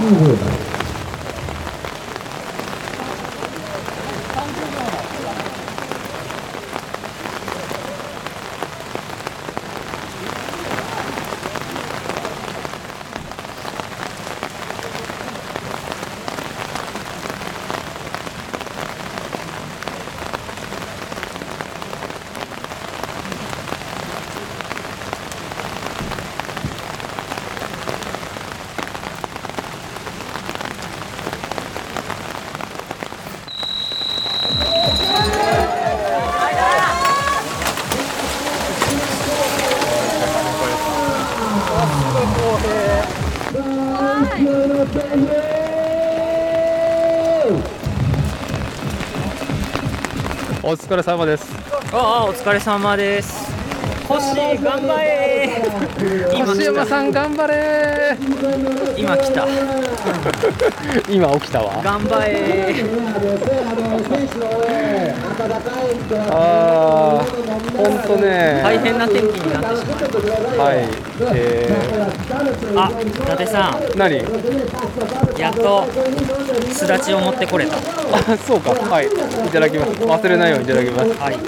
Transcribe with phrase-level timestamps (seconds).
[0.00, 0.69] の方が。
[50.70, 51.52] お疲れ様です。
[51.92, 53.50] ああお疲れ様です。
[54.06, 55.64] 星頑張れ。
[56.32, 58.16] 今星山さん頑張れ。
[58.96, 59.48] 今来た。
[61.10, 61.82] 今起きたわ。
[61.82, 62.84] 頑張れ。
[66.30, 68.60] あーほんとね。
[68.62, 69.86] 大変な天気になってし
[70.56, 70.88] まいはい。
[71.34, 71.68] え
[72.76, 74.18] あ伊達さー、何？
[74.18, 75.84] んやっと
[76.72, 77.76] すだちを持ってこれた
[78.12, 78.70] あそうか。
[78.70, 79.06] はい。
[79.06, 79.10] い
[79.50, 79.92] ただきます。
[79.92, 81.10] 忘れないようにいただきます。
[81.20, 81.38] はい。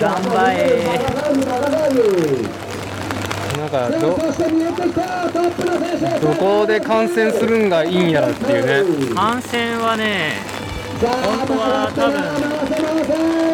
[0.00, 0.86] 頑張れ。
[3.56, 4.16] なんかど
[6.20, 8.66] どこで観戦するんがいいんやらっていう
[9.08, 9.14] ね。
[9.14, 10.34] 観戦はね
[11.00, 12.16] 本当は多分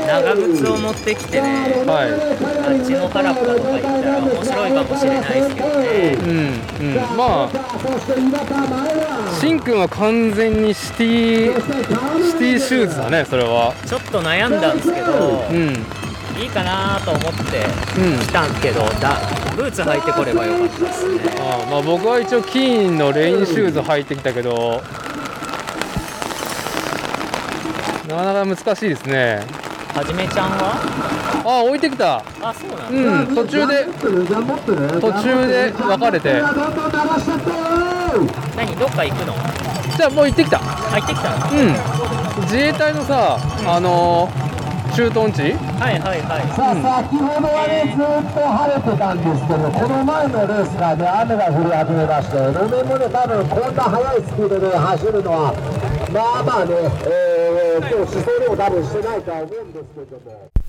[0.06, 5.86] 長靴を持ってきてねはあっちの原っぱとか行ったら面白いかもしれないですけどね。
[6.12, 6.30] いうん
[6.80, 7.17] うん。
[7.17, 7.61] まあ
[9.41, 13.74] しんくんは完全にシティシティシューズだねそれは。
[13.86, 15.84] ちょっと悩んだんですけどうん。
[16.41, 17.66] いいかなと思って
[18.00, 19.16] うん来たんけどだ
[19.56, 21.20] ブーツ履いてこればよかったですね。
[21.39, 24.80] あまあ僕は一応キーンのレインシューズ履いてきたけど
[28.08, 29.45] なかなか難しいですね
[29.95, 30.80] はじめちゃんは？
[31.45, 32.19] あ置いてきた。
[32.41, 33.33] あそうなんだ。
[33.33, 33.85] うん途中で。
[33.92, 36.33] 途中で分かれて
[38.57, 39.35] 何どっか行くの？
[39.97, 40.58] じゃあもう行ってきた。
[40.58, 41.36] 入ってきたの？
[41.36, 42.42] はうん。
[42.45, 43.36] 自衛隊のさ
[43.67, 44.42] あのー
[44.92, 45.48] 駐屯地？
[45.48, 46.20] いはいはい。
[46.52, 48.05] さあ先ほどはねずっ
[48.36, 55.57] と晴れてたんですけどこの前のレースがね雨が降り始めまして路面もね多分こんな速いスピードで走るのは
[56.13, 56.77] まあまあね、
[57.08, 57.32] えー、
[57.78, 60.61] 今日思想でも多分してないとは思うんですけども。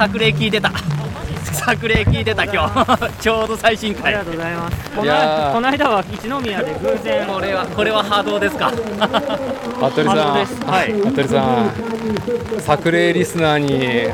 [0.00, 0.72] 作例聞いてた。
[1.52, 3.10] 作例聞いてた今日。
[3.20, 4.14] ちょうど最新回。
[4.14, 4.90] ありがとうございます。
[4.96, 7.26] このこの間は一宮で偶然。
[7.26, 8.70] これはこれは波動ですか。
[8.72, 10.64] 服部さん、波動です。
[10.64, 10.92] はい。
[10.92, 12.60] 服部さん。
[12.60, 14.10] 作例リスナーに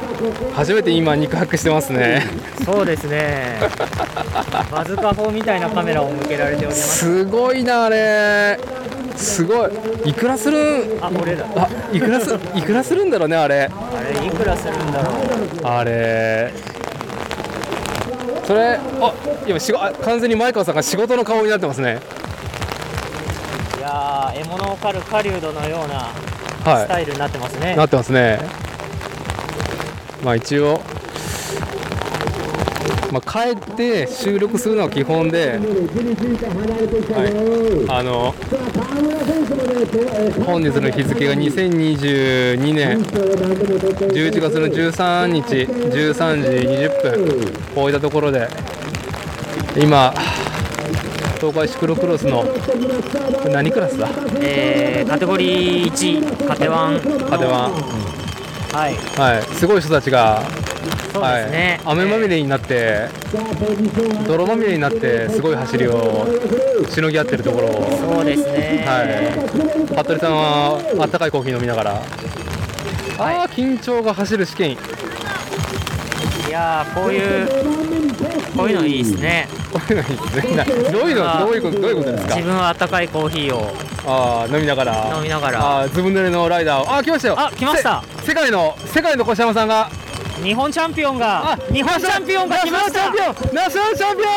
[0.57, 2.27] 初めて今肉薄してますね。
[2.65, 3.61] そうですね。
[4.73, 6.99] バズカ砲みたいなカメラを向けられております。
[6.99, 8.59] すごいなあれ
[9.17, 9.71] すごい。
[10.11, 10.99] いくらする？
[10.99, 11.47] んあ俺だ。
[11.57, 13.71] あいくらすいくらするんだろうねあれ。
[13.73, 15.15] あれいくらするんだろう。
[15.65, 16.53] あれ。
[18.45, 19.15] それあ
[19.47, 21.99] 今しごあ完全に前川さんが仕事の顔になってますね。
[23.79, 26.11] いやー獲物を狩る狩人のような
[26.63, 28.39] スはタイルになってますね、いなってますね。
[30.23, 30.81] まあ一応
[33.13, 35.61] まあ帰って収録するのは基本で、はい、
[37.89, 38.35] あの
[40.45, 48.49] 本日の日付が2022年11月の13日13時20分こういったところで
[49.77, 50.13] 今
[51.39, 52.45] 東海シクロクロスの
[53.51, 54.09] 何クラスだ？
[54.41, 56.99] えーカテゴリー1カテワン。
[57.01, 57.73] カテワン。
[58.73, 58.95] はい。
[59.19, 59.43] はい。
[59.55, 60.43] すごい人たちが
[61.15, 63.09] はい、雨まみれになって
[64.27, 66.27] 泥まみれになってすごい走りを
[66.91, 67.97] しのぎ合ってるところを。
[67.97, 68.85] そうですね。
[68.87, 69.97] はい。
[70.03, 72.03] 服部さんはあったかいコーヒー飲みながら、あ
[73.19, 74.73] あ緊張が走る試験。
[74.73, 74.77] い
[76.51, 77.49] やーこういう
[78.57, 79.49] こういうのいいですね。
[79.73, 80.57] こういうのいいですね。
[80.57, 81.39] な どういうの？
[81.41, 81.81] どういうこと？
[81.81, 82.35] どういうことですか？
[82.37, 83.75] 自分はあったかいコーヒーを。
[84.09, 85.13] ああ飲みながら。
[85.17, 85.61] 飲みながら。
[85.61, 86.91] ああずぶ濡れのライダーを。
[86.93, 87.35] ああ来ましたよ。
[87.39, 88.05] あ来ました。
[88.21, 89.91] せ世界の世界の越山さんが
[90.43, 94.29] 日本チャンピオンが日本チャンピオンが来ましたナショナルチャンピオンナショナルチャンピオン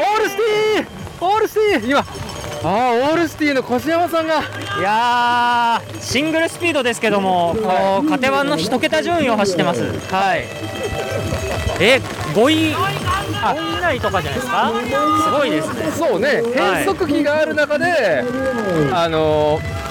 [0.00, 0.86] オールシティ
[1.20, 9.82] オールシティ今あーオールシティの越山さんがいやーシングルスピードですけども、こうカテワンの一桁順位を走ってます。
[10.10, 10.44] はい。
[11.78, 12.00] え、
[12.34, 14.72] 5位、5位以内とかじゃないですか？
[15.24, 15.90] すごいですね。
[15.96, 18.24] そうね変速機がある中で、
[18.92, 19.83] あのー、一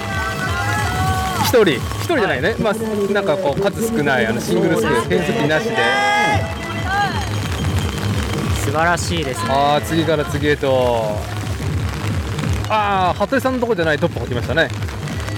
[1.62, 2.74] 人一人じゃないね、まあ
[3.14, 5.78] なんかこう数少ないあのシングルス変速機なしで
[8.64, 9.50] 素晴らしいですね。
[9.52, 11.18] ああ次から次へと
[12.70, 14.70] ああ服部さんのとこじゃないトップをきましたね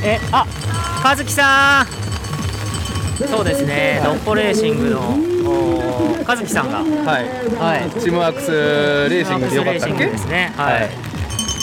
[0.03, 0.45] え、あ、
[1.03, 1.88] 和樹さん。
[3.27, 4.01] そうですね。
[4.03, 5.00] ノッポレーシングの
[5.50, 7.89] お和樹さんが、はいはい。
[8.00, 10.06] チームワークスレーシングでよかったっけ？
[10.06, 10.53] ですね。
[10.56, 10.89] はい。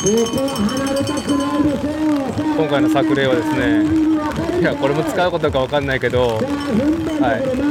[0.03, 0.11] 今
[2.69, 3.85] 回の作例はですね
[4.61, 6.43] いやこれも使うことかわかんないけど、はい、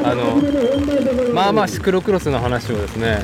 [0.05, 3.19] あのまあまあシクロクロスの話をですね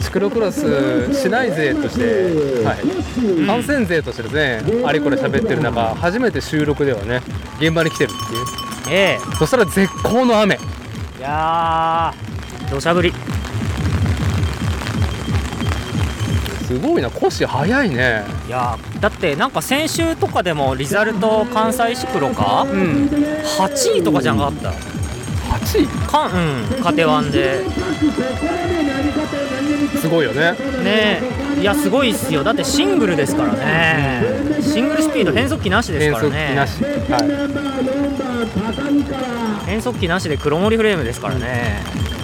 [0.00, 7.22] シクロクロスしない勢として、はい、観戦勢としてですねあれこれ喋ってる中初めて収録ではね
[7.58, 8.44] 現場に来てるっていう。
[8.90, 10.58] えそしたら絶好の雨。
[11.16, 13.12] えいやー、土砂降り。
[16.66, 18.24] すごいな腰早いね。
[18.46, 22.66] いやーだってなんか先週とかでもリザルト関西シクロか？
[22.70, 23.08] うん
[23.58, 25.86] 8位とかじゃなかった？8位？
[25.86, 26.30] かう
[26.80, 27.64] んカテワンで。
[30.00, 30.52] すごいよね。
[30.82, 31.20] ね。
[31.56, 32.42] えいやすごいっすよ。
[32.42, 34.22] だってシングルですからね。
[34.60, 36.48] シングルスピード変速機なしです変からね。
[36.48, 37.22] 速機なし、は
[39.66, 41.82] 変速機なしで黒森フレームですからね。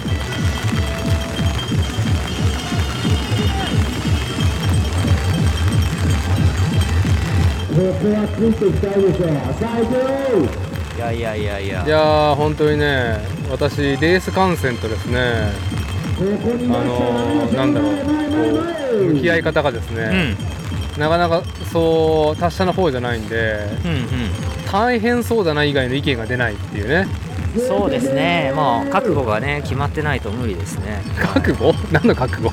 [8.01, 10.61] こはついていきたいでしょうさあ行くよ
[10.97, 11.83] いやいやいやいや。
[11.83, 13.17] い、いやー本当にね
[13.49, 15.51] 私レース観戦とですね
[16.19, 20.35] あのー、なんだろうこう向き合い方がですうんね、
[20.97, 27.07] なかなかそう達者な方じゃないんでうん大変そうだな以外の意見が出ないっていうね。
[27.25, 28.53] うんそうですね。
[28.55, 31.01] まあ覚悟がね決まってないと無理ですね。
[31.19, 31.73] 覚悟？
[31.91, 32.49] 何の覚悟？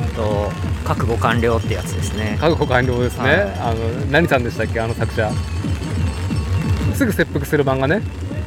[0.00, 0.50] えーっと
[0.84, 2.36] 覚悟完了ってやつですね。
[2.40, 3.40] 覚悟完了ですね、はい。
[3.60, 4.80] あの何さんでしたっけ？
[4.80, 5.30] あの作者。
[6.94, 8.02] すぐ切腹する漫画ね。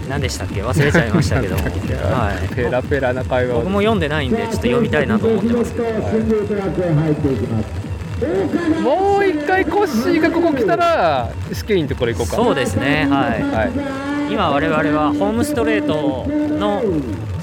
[0.09, 0.61] 何でしたっけ？
[0.61, 3.59] 忘れちゃいましたけども、はい、ペラペラな会話を。
[3.59, 5.73] 僕も読んでないんでちょっと読みたいなと思ってます。
[5.73, 8.81] けどシングルトラックへ入ってい。
[8.81, 12.35] もう一回コッシーがここ来たら試験のところ行こうか。
[12.35, 13.07] そうですね。
[13.09, 14.29] ははい。
[14.29, 16.83] い今我々はホームストレートの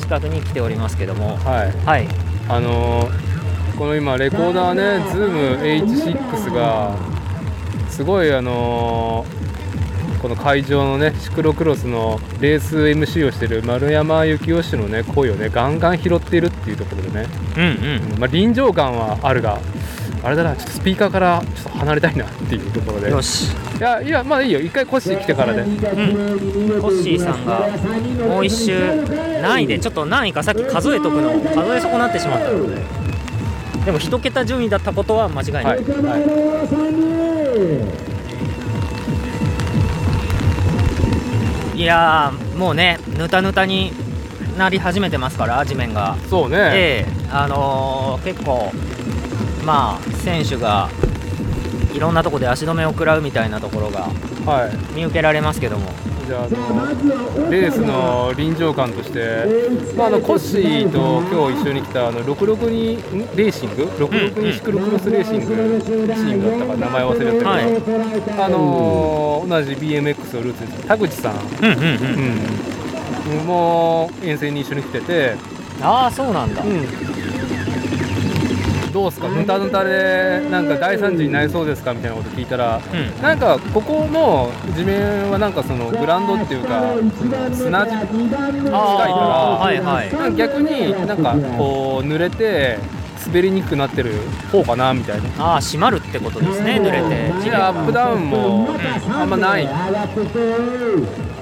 [0.01, 1.73] 近くに来ておりますけどもはい。
[1.87, 2.09] はい
[2.49, 3.30] あのー
[3.81, 6.94] この今レコーダーね ZoomH6 が
[7.88, 17.62] すごいあのーこの会場のねシクロクロスのレース MC をしてる丸山幸雄氏のね声をねガンガン拾っているっていうところでね、うん
[18.12, 18.21] うん。
[18.21, 19.59] まあ、臨場感はあるが
[20.23, 23.09] あれだなちょっとスピーカーからちょっと離れたいなっていうところで。
[23.09, 23.50] よし。
[23.79, 24.61] いやいやまあいいよ。
[24.61, 27.67] 一回コッシー来てからで、コッシーさんが
[28.29, 29.03] もう一周
[29.41, 33.00] 何位でちょっと何位かさっき数えとくの数え損なってしまったので
[33.85, 35.85] でも一桁順位だったことは間違いない、はい。
[35.85, 35.85] は
[41.75, 41.79] い。
[41.79, 43.93] いやーもうねぬたぬたに
[44.59, 46.16] なり始めてますから地面が。
[46.28, 48.71] そうね、ええあのー結構
[49.64, 50.90] まあ選手が
[51.95, 54.09] いろんなところで足止めを食らうみたいなところが
[54.45, 54.95] はい。
[54.95, 55.90] 見受けられますけども
[56.31, 59.45] じゃああのレースの臨場感として、
[59.97, 65.47] まあ、あのコッシーと今日一緒に来たあの662んレーシング？662シクロクロスレーシング
[65.83, 67.65] チームだったか名前忘れてたけど、はい。
[68.45, 71.35] あのー同じ BMX をルーツに田口さん。
[73.31, 75.35] うん、もう遠征に一緒に来てて、
[75.83, 76.87] ああそうなんだ、うん、
[78.92, 79.28] どうすか？
[79.28, 81.94] ぬたぬたでなんか大惨事になりそうですか？
[81.94, 82.78] みたいなこと聞いたら。
[82.78, 83.23] うん。
[83.23, 90.12] なんかここの地面はなんかそのグラウンドっていうかその砂地近いからはいはい。
[90.12, 92.78] なんか逆になんかこう濡れて
[93.26, 94.14] 滑りにくくなってる
[94.50, 95.28] 方かなみたいな。
[95.38, 97.32] ああ閉まるってことですね濡れて。
[97.42, 98.68] 地で面アップダウンも
[99.12, 99.64] あんまない。
[99.64, 100.06] っ上が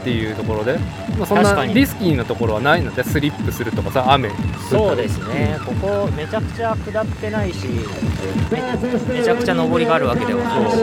[0.00, 0.78] っていうところで、
[1.18, 4.30] まあ、そんなリスキーなところはないのでスリップするとかさ雨
[4.70, 5.58] そうですね。
[5.64, 7.66] ここめちゃくちゃ下ってないし
[8.50, 8.62] め
[9.14, 10.40] めちゃくちゃ上りがあるわけでは。
[10.44, 10.78] ないし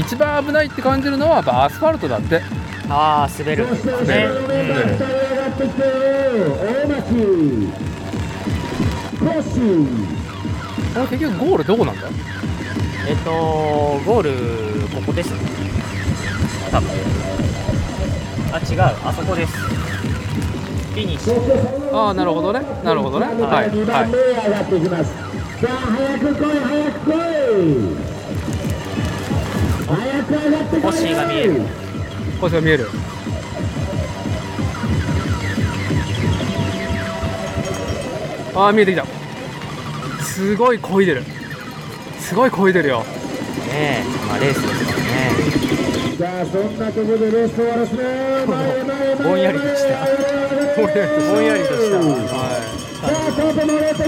[0.00, 2.42] 一番危ないって感じるのはやっぱアスファルトだって。
[2.88, 3.64] ああ滑る。
[3.64, 4.34] ね、滑る。
[7.10, 7.72] うん。
[10.94, 12.08] これ結局ゴールどこなんだ？
[13.08, 13.30] えっと
[14.04, 15.38] ゴールここですね。
[16.70, 16.90] 多分
[18.54, 18.80] あ違う。
[19.04, 19.52] あそこです。
[19.56, 21.96] フィニッシュ。
[21.96, 22.60] ああなるほどね。
[22.84, 23.26] なるほどね。
[23.26, 23.32] は
[23.64, 23.70] い。
[23.70, 24.80] 2はい番目へ上がってい。
[24.80, 25.18] きますさ
[25.70, 26.60] あ早く来い。
[26.60, 27.18] 早く来い
[29.86, 31.62] 早く上がってコッシーが見える。
[32.40, 32.86] 腰が見える。
[38.54, 39.04] ああ見えてきた。
[40.22, 41.22] すごい漕いでる。
[42.20, 43.00] すごい漕いでるよ。
[43.00, 43.04] ね
[43.74, 45.73] えまあレースですからね
[46.18, 48.02] さあそんなところでレース終わらすね
[49.24, 50.06] ぼんやりとした。
[51.32, 51.98] ぼんやりとした。
[51.98, 52.02] は
[52.60, 52.84] い。
[53.04, 53.10] さ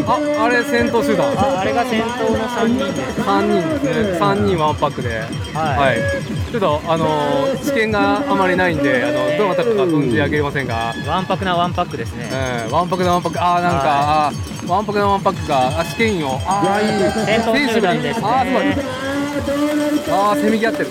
[0.06, 1.26] あああれ先頭集団。
[1.36, 2.92] ああれが先頭の3人。
[2.94, 4.18] です3人ですね。
[4.18, 4.58] 3人。
[4.58, 5.20] ワンパックで。
[5.52, 12.30] はい、ちょっとあのー知見があまりないんであのどなたか存じ上げませんが、わんぱくなワンパックですね。
[12.66, 13.36] うん、ワンパクなワンパク。
[13.40, 16.40] あーなんか、あーワンパクなワンパクがあ試験員を。
[16.46, 16.88] ああいい
[17.26, 18.26] 先頭集団ですね。
[18.26, 18.60] あーすご
[19.02, 19.05] い
[19.38, 20.87] あーせめぎ合ってる。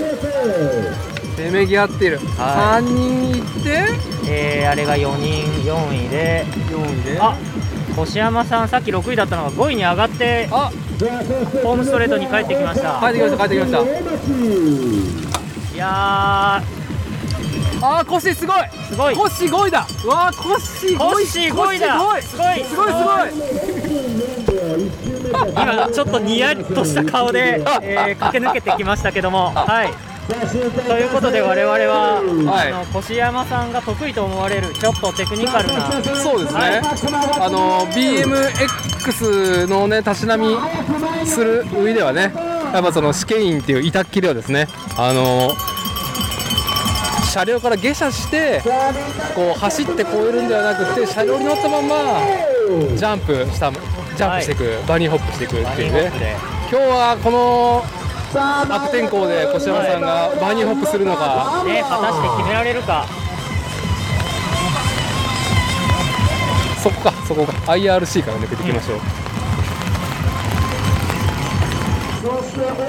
[1.35, 3.83] せめぎ合ってる、は3人いって？
[4.27, 6.45] えー、あれが4人4位で。
[6.69, 7.17] 4位で？
[7.19, 7.35] あ
[7.97, 10.71] 越山さんさっき6位だったのが5位に上がってあ！
[11.63, 12.99] ホームストレートに帰ってきました。
[13.01, 13.71] 帰ってきました帰ってきまし
[15.71, 15.75] た。
[15.75, 16.61] いや
[17.81, 18.55] あーコッシーすごい。
[18.57, 19.15] ーすごい。
[19.15, 19.87] コッシー5位だ。
[20.03, 20.97] うわーコッシー5位。
[20.97, 21.99] コッシー5位だ。
[21.99, 22.47] コッシすごい。
[22.47, 23.29] ーすごいすごい。
[25.51, 29.51] 今ちょっとニヤッとした顔で、 えー駆け抜けてきましたけども。
[29.53, 30.15] はい。
[30.87, 32.71] ということで我々は、はい。
[32.73, 36.81] あの越山さんが得意と思われるちょっとテクニカルなそうですね、はい。
[37.41, 40.57] あの BMX のねたしなみ
[41.25, 42.33] する上ではね
[42.73, 44.67] やっぱその試験員っていう板っきりをですね。
[44.97, 45.51] あの
[47.35, 48.61] 車両から下車して
[49.35, 52.21] こう走って越えるんではなくて車両に乗ったまま
[52.95, 56.37] ジャンプしたジャンプしていく、バニーホップしていくバっていうね。
[56.71, 57.83] 今日はこの
[58.73, 61.61] 悪天候で越山さんがバニーホップするのか。
[61.65, 63.05] ね果たして決められるか。
[66.81, 67.51] そこかそこか。
[67.73, 68.99] IRC から抜けていきましょう、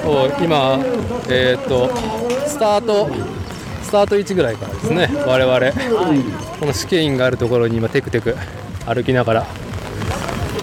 [0.03, 0.79] そう今
[1.27, 1.93] えーっと
[2.47, 3.09] スタート
[3.87, 5.71] スタート位置ぐらいからですね我々。
[6.59, 8.35] この試験員があるところに今テクテク
[8.85, 9.47] 歩きながら。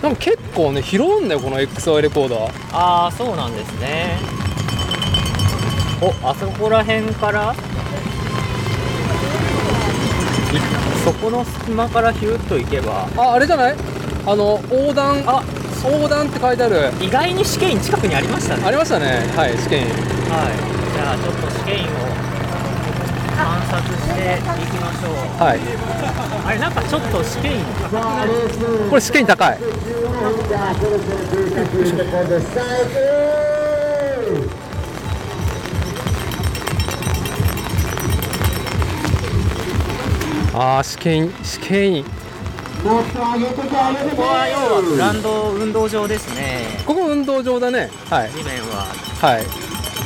[0.03, 2.51] なんか結構ね拾うんだよこの XY レコーダー。
[2.73, 4.19] ああそうなんですね。
[6.03, 7.55] おあそこら辺から？
[7.55, 7.57] い
[11.03, 13.09] そこの隙間からヒューッと行けば。
[13.17, 13.77] ああれじゃない？
[14.27, 15.43] あの横断あ
[15.83, 16.93] 横断って書いてある。
[17.01, 18.65] 意外に試験員近くにありましたね。
[18.67, 19.07] ありましたね。
[19.35, 19.81] はい試験。
[19.81, 19.95] 員はい。
[20.93, 22.24] じゃあちょっと試験員を
[23.35, 25.15] 観察していきましょう。
[25.43, 25.61] はい。
[26.47, 28.29] あれなんかちょっと試験員高くない
[28.89, 29.59] これ試験員高い。
[40.57, 42.11] ああ試験員試験員こ
[42.91, 42.95] こ
[44.23, 46.67] は要はグランド運動場ですね。
[46.87, 47.91] ここ運動場だね。
[48.11, 48.31] はい。
[48.31, 48.87] 地面は。
[49.21, 49.47] はい。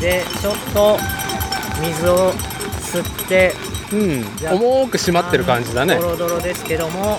[0.01, 0.97] でちょっと
[1.83, 2.33] 水を
[2.89, 3.55] 吸って
[3.93, 4.25] うん。
[4.57, 5.97] 重く締まってる感じだね。
[5.97, 7.19] ドロドロですけども。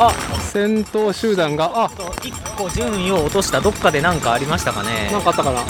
[0.00, 1.88] あ先頭集団があ。
[1.90, 3.60] 1個順位を落とした。
[3.60, 5.10] どっかで何かありましたかね。
[5.12, 5.64] なんかあったかな。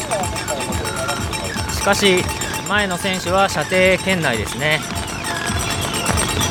[1.73, 2.25] しかし
[2.69, 4.81] 前の選手は射程圏内ですね、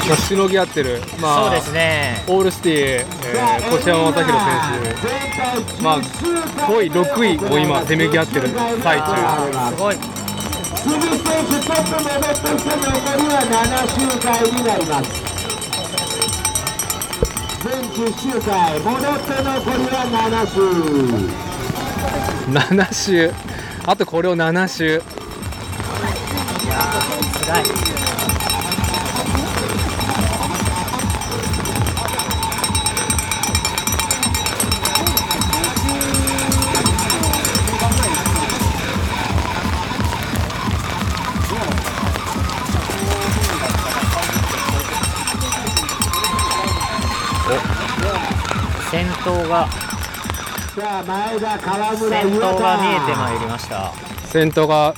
[0.07, 1.01] まあ、しのぎ合ってる。
[1.19, 2.23] まあそうですね。
[2.27, 4.53] オールシティ、えー、越山正弘選
[5.75, 5.81] 手。
[5.81, 8.49] まあ5位6位を今せめぎ合ってる
[8.83, 9.05] 最中。
[9.69, 9.95] すごい。
[9.95, 15.09] 鈴木選手ちょっと戻ってきて残りは7周回になります。
[17.63, 20.57] 全10周回戻って残りは7周。
[22.51, 23.33] 7周。
[23.85, 24.85] あとこれを7周。
[24.85, 27.82] いやー辛い
[49.53, 49.67] が
[50.75, 53.93] さあ前田川村先優頭が見えて太まいりました。
[54.25, 54.95] 先頭が。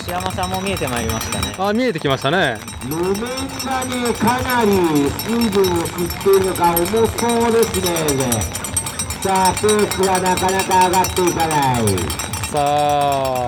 [0.00, 1.54] 越山さんも見えてまいりましたね。
[1.58, 2.58] あ見えてきましたね。
[2.84, 4.70] 路面がねかなり
[5.20, 8.40] 水分を吸っているのか重そうですね。
[9.20, 11.82] さあペースはなかなか上がっていかない。
[12.48, 13.44] さあ。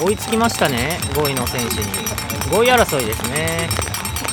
[0.00, 1.80] お追いつきましたね5位の選手に。
[2.50, 3.68] 5位争いですね。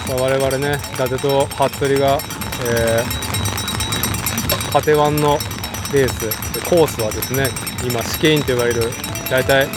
[0.07, 2.19] さあ我々ね伊達と服部が、
[2.65, 3.24] えー、
[4.75, 5.37] カテワンの
[5.93, 6.27] レース。
[6.69, 7.47] コースはですね
[7.81, 8.81] 今試験員と呼ばれる
[9.29, 9.69] 大体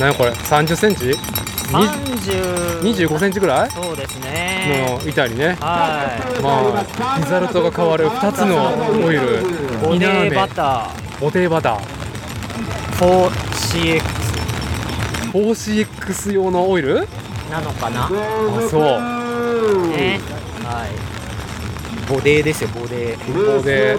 [0.00, 1.10] 何これ30センチ
[1.70, 3.70] ？30 25センチぐらい？
[3.70, 4.98] そうですね。
[5.04, 5.58] の板にね。
[5.60, 6.40] はい。
[6.40, 9.42] まあリザルトが変わる2つのオイル。
[9.86, 10.88] ボデーバタ
[11.20, 11.80] ボデーバター。
[12.96, 14.00] ー
[15.32, 17.06] 4CX 4CX 用のオイル？
[17.50, 18.06] なのかな？
[18.06, 18.10] あ
[18.70, 18.82] そう。
[19.90, 20.20] ね。
[20.64, 21.11] はい
[22.12, 23.56] ボデーですよボデー。
[23.56, 23.96] ボデ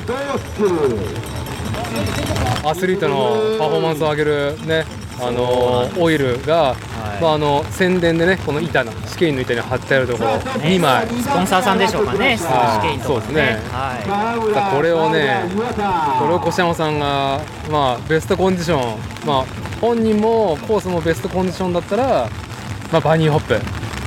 [2.66, 4.86] アスリートのパフォーマンスを上げるね
[5.20, 6.76] あのオイルが、
[7.22, 11.08] まあ、あの宣伝でねこの板の試験の板に貼ってあるところ2枚。
[11.08, 12.38] スポンサーさんでしょうかね。
[12.38, 12.88] 試はい。
[12.90, 13.60] 験とかそうですね。
[13.72, 15.46] はだこれをね
[16.20, 17.42] これを越山さんが、
[17.72, 18.82] まあ、ベストコンディション、
[19.26, 19.46] まあ、
[19.82, 22.30] 本人もコースもベストコンディションだったら、
[22.92, 23.56] まあ、バニーホップ。
[23.56, 23.58] い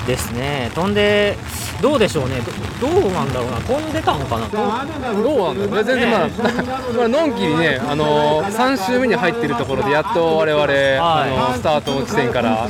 [0.07, 0.71] ですね。
[0.75, 1.37] 飛んで
[1.83, 2.37] どうでしょうね。
[2.81, 3.57] どどうなんだろうな。
[3.59, 4.47] 飛んでたのかな。
[4.49, 4.83] どうな。
[4.85, 6.29] んだよ全然まあ、
[6.97, 12.69] まあのんきにね、あのー、3周目に入ってるところでやっと我々、あのースタート地点から、あ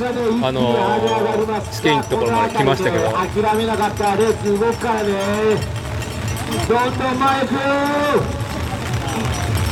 [0.51, 3.09] のー試験のところまで来ましたけど。
[3.11, 5.09] 諦めなかったレース動くからね。
[6.67, 7.53] どんどん前行く。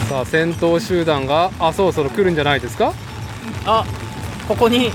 [0.10, 2.94] さあ先頭集団があそろそろ来るんじゃないですか？
[3.66, 3.84] あ
[4.48, 4.92] ここに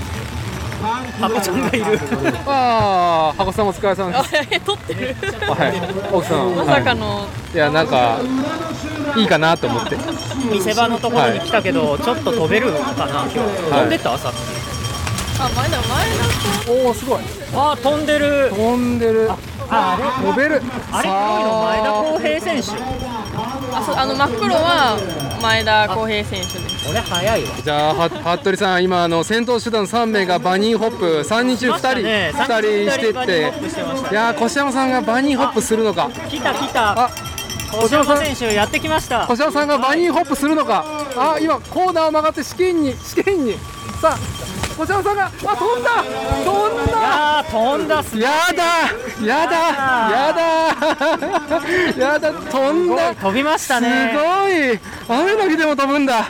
[0.81, 1.99] 箱ちゃんがいる。
[2.47, 4.35] ああ箱さんお疲れ様です。
[4.49, 5.15] え撮ってる。
[5.15, 5.81] はい。
[6.13, 6.55] 奥さん。
[6.55, 8.19] まさかの、はい、いやなんか
[9.15, 9.97] いいかなと思って。
[10.51, 13.39] 見せ場のところに来たけど、ちょっと飛べるかな今日。
[13.39, 14.17] 飛んでた？
[14.17, 14.35] さっき。
[15.39, 15.77] あ前だ
[16.67, 17.21] 前おおすごい。
[17.53, 18.49] あ飛んでる。
[18.49, 19.29] 飛んでる。
[19.31, 19.37] あ
[19.69, 20.03] あれ？
[20.27, 20.61] 飛べる。
[20.91, 21.09] あれ？
[21.09, 22.67] 黒いの前田康平選手。
[22.79, 24.97] だあそうあの真っ黒は
[25.41, 26.89] 前田康平選手です。
[26.89, 27.49] 俺早いわ。
[27.63, 32.31] じゃあは服部さん今あの先頭集団3名がバニーホップ3人中2人ね。
[32.35, 33.39] 2人してって
[34.11, 36.09] いやー越山さんがバニーホップするのか。
[36.29, 37.09] 来た来たあ
[37.71, 40.83] 小山選手やってきました越山さんがバニーホップするのか。
[41.15, 43.53] あ今コーナーを曲がって試験に試験に。
[44.01, 44.17] さあ
[44.83, 46.03] 越山さんがあ飛んだ！
[46.43, 48.63] 飛んいだ飛んだすやだ！
[49.25, 49.55] やだ！
[50.11, 50.41] やだ！
[51.97, 52.31] やだ。
[52.33, 53.13] 飛んだ！
[53.15, 54.79] 飛びましたすねごい！
[55.19, 56.29] 雨だけでも飛ぶんだ。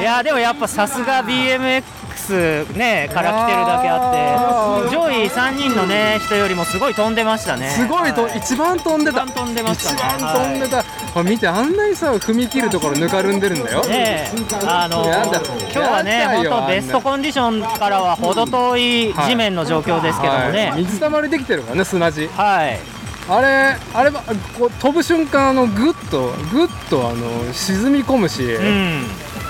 [0.00, 1.82] いやーでもやっぱさすが BMX
[2.32, 4.94] ねから来てるだけあって。
[4.94, 7.70] 上位3人のね人よりもすごい飛んでましたね。
[7.70, 9.24] すごいとは一番飛んでた。
[9.24, 9.98] 一番飛んでましたね。
[10.16, 13.84] 一番飛んでた、これ見てあんなにさ踏み切るところぬかるんでるんだよ。
[13.84, 14.44] ねえ。
[14.66, 20.52] あの今日はね本当ベストコンディションからは程遠い地面の状況ですけどもはい。
[20.52, 22.28] ね水たまりできてるからね砂地。
[22.28, 22.78] はい。
[23.26, 24.20] あれあれは
[24.58, 29.02] こう飛ぶ瞬間あのグッとグッとあの沈み込むし、うん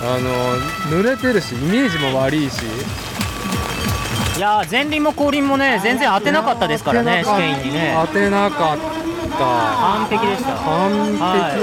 [0.07, 0.29] あの
[0.91, 2.63] 濡れてるしイメージも悪いし。
[4.37, 7.97] いやー前輪も後輪もね全然当てなかったですからね試験員にね。
[8.07, 9.39] 当てなかった。
[9.39, 10.55] 完璧でした。
[10.57, 11.55] 完璧、は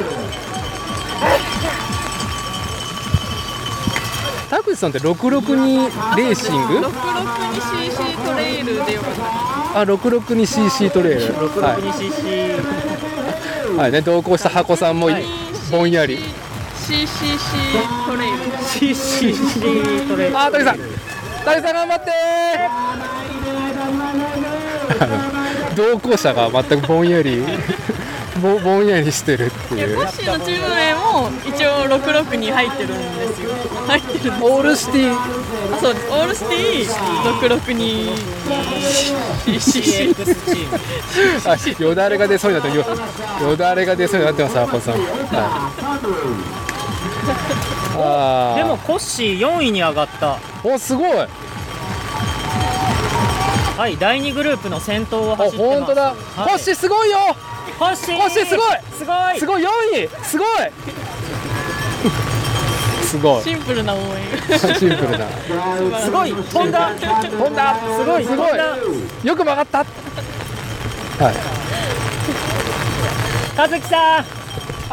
[4.50, 11.34] 田口さんって662レーシング？662cc トレイルでよかったあ 662cc トレイル。
[11.34, 13.92] は 662cc い、はい。
[13.92, 15.10] ね、同行した箱さんも
[15.72, 16.20] ぼんやり
[16.82, 18.38] CCC トレイル。
[18.58, 20.38] CCC トレイル。
[20.40, 20.78] あ、谷さん。
[21.46, 22.12] 谷さん頑張って。
[25.76, 27.44] 同行者が全くぼんやり
[28.42, 29.98] ぼぼんやりしてるっていう。
[29.98, 33.52] コッシーのチーム名も一応66に入ってるんですよ。
[33.88, 35.12] 入ってるオールシティ。
[35.12, 35.28] あ
[35.80, 36.08] そうです。
[36.10, 36.88] オールシティ
[37.40, 38.42] 662cc
[39.46, 40.70] CX チー
[41.80, 42.84] ムあよだれが出そうになってよ
[43.50, 46.61] よだれが出そうになってます箱さん、はい、
[48.56, 50.40] でもコッシー4位に上がった。
[50.64, 51.10] おすごい。
[51.18, 51.28] あ
[53.78, 55.80] はい第2グループの先頭を走ってます。
[55.80, 56.16] 本当だ、はい。
[56.50, 57.18] コッシーすごいよ。
[57.80, 58.18] コッシー。
[58.18, 58.68] コッシーすごい。
[58.98, 59.40] すごい。
[59.40, 59.68] すごい4
[60.06, 60.10] 位。
[60.24, 60.48] すごい。
[63.04, 63.44] すごい。
[63.44, 64.60] シンプルな応援。
[64.60, 65.26] シンプルな。
[66.00, 66.32] すごい。
[66.32, 66.92] 飛んだ。
[66.92, 67.76] 飛んだ。
[67.98, 68.26] すごい。
[68.26, 68.50] すごい。
[69.24, 69.80] よく曲がった。
[69.80, 69.84] は
[71.32, 71.36] い。
[73.58, 74.26] 和樹さん。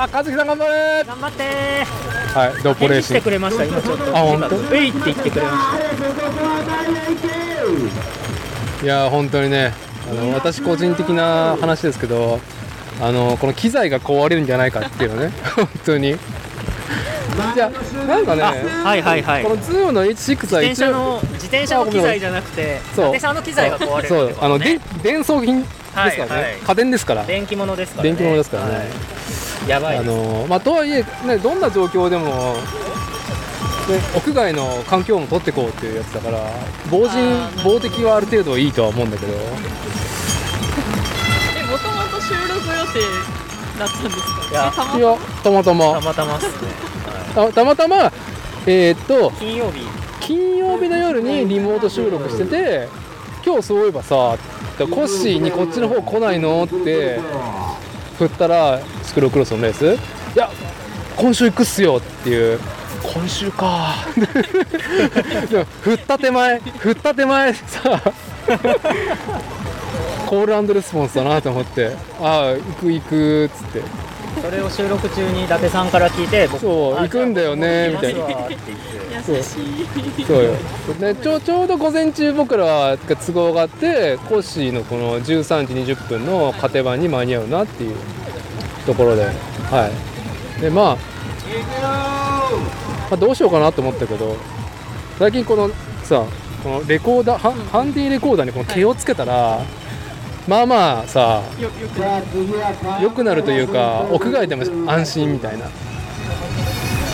[0.01, 1.05] あ和樹さん頑張れ。
[1.05, 1.87] 頑張って
[2.39, 3.23] はいドッポレーシング。
[3.23, 4.17] くれました今ちょっと。
[4.17, 4.57] あ本当？
[4.57, 5.81] ういって言ってくれまし
[8.81, 8.85] た。
[8.85, 9.75] いやー本当にね
[10.09, 12.39] あの私個人的な話ですけど
[13.03, 15.33] あのこの機材が壊れるんじゃないかっていうのね。
[15.57, 16.17] 本当に。
[17.55, 19.43] じゃあなんかねあはいはいはい。
[19.43, 26.55] このズームの H6 は一応車の自転車の機材じゃなくてそうの機材が壊れるそうあので伝送品ですからね、はいはい。
[26.65, 27.25] 家電ですから。
[27.25, 28.11] 電気物ですからね。
[28.11, 28.87] 電気物ですからね、はい
[29.67, 32.31] やばいあのまあ、とはいえ、ね、どんな状況でも、ね、
[34.17, 36.39] 屋外の環境も取っていこうっていうやつだから
[36.91, 39.33] 防塵防滴はある程度いいとは思うんだけど。
[39.33, 39.37] え
[41.71, 43.01] もともと収録予定
[43.79, 44.17] だったんです
[44.51, 44.53] か？
[44.53, 44.71] いや。
[44.73, 46.53] えたまいやたまたたままたまっすね。
[47.35, 48.13] たたまたま
[48.67, 49.87] えーっと金曜日。
[50.21, 52.89] 金曜日の夜にリモート収録してて
[53.45, 54.37] 今日そういえばさ
[54.79, 57.19] コッシーにこっちの方来ないのって
[58.19, 59.95] 振ったらシクロクロスのレース？
[59.95, 59.99] い
[60.39, 60.51] や
[61.17, 62.59] 今週行くっすよっていう。
[63.03, 63.95] 今週か。
[65.51, 68.01] でも振った手前振った手前さ
[70.27, 71.97] コールレスポンスだなと思って。
[72.21, 73.83] ああ行く行くっつって
[74.43, 78.21] それを収録中に伊達さんから聞いて僕あそう行くんだよねみたいな。
[79.29, 79.59] 優し
[80.21, 80.45] いそう。
[80.45, 80.53] よ、
[81.01, 87.97] ね、ちょちょうど午前中僕らは都合があってコッシーのこの13時20分のカテ版に間に合うなっていう
[88.87, 89.25] ところで。
[89.25, 89.91] は
[90.59, 90.61] い。
[90.61, 90.99] でまあ、ま
[93.13, 94.37] あ、どうしようかなと思ったけど
[95.19, 95.71] 最近この
[96.03, 96.25] さ
[96.63, 99.61] このレコーダーハンディレコーダーにこの毛をつけたら、
[100.49, 105.67] まあまあさよよく良くなるというか屋外でも安心みたいな。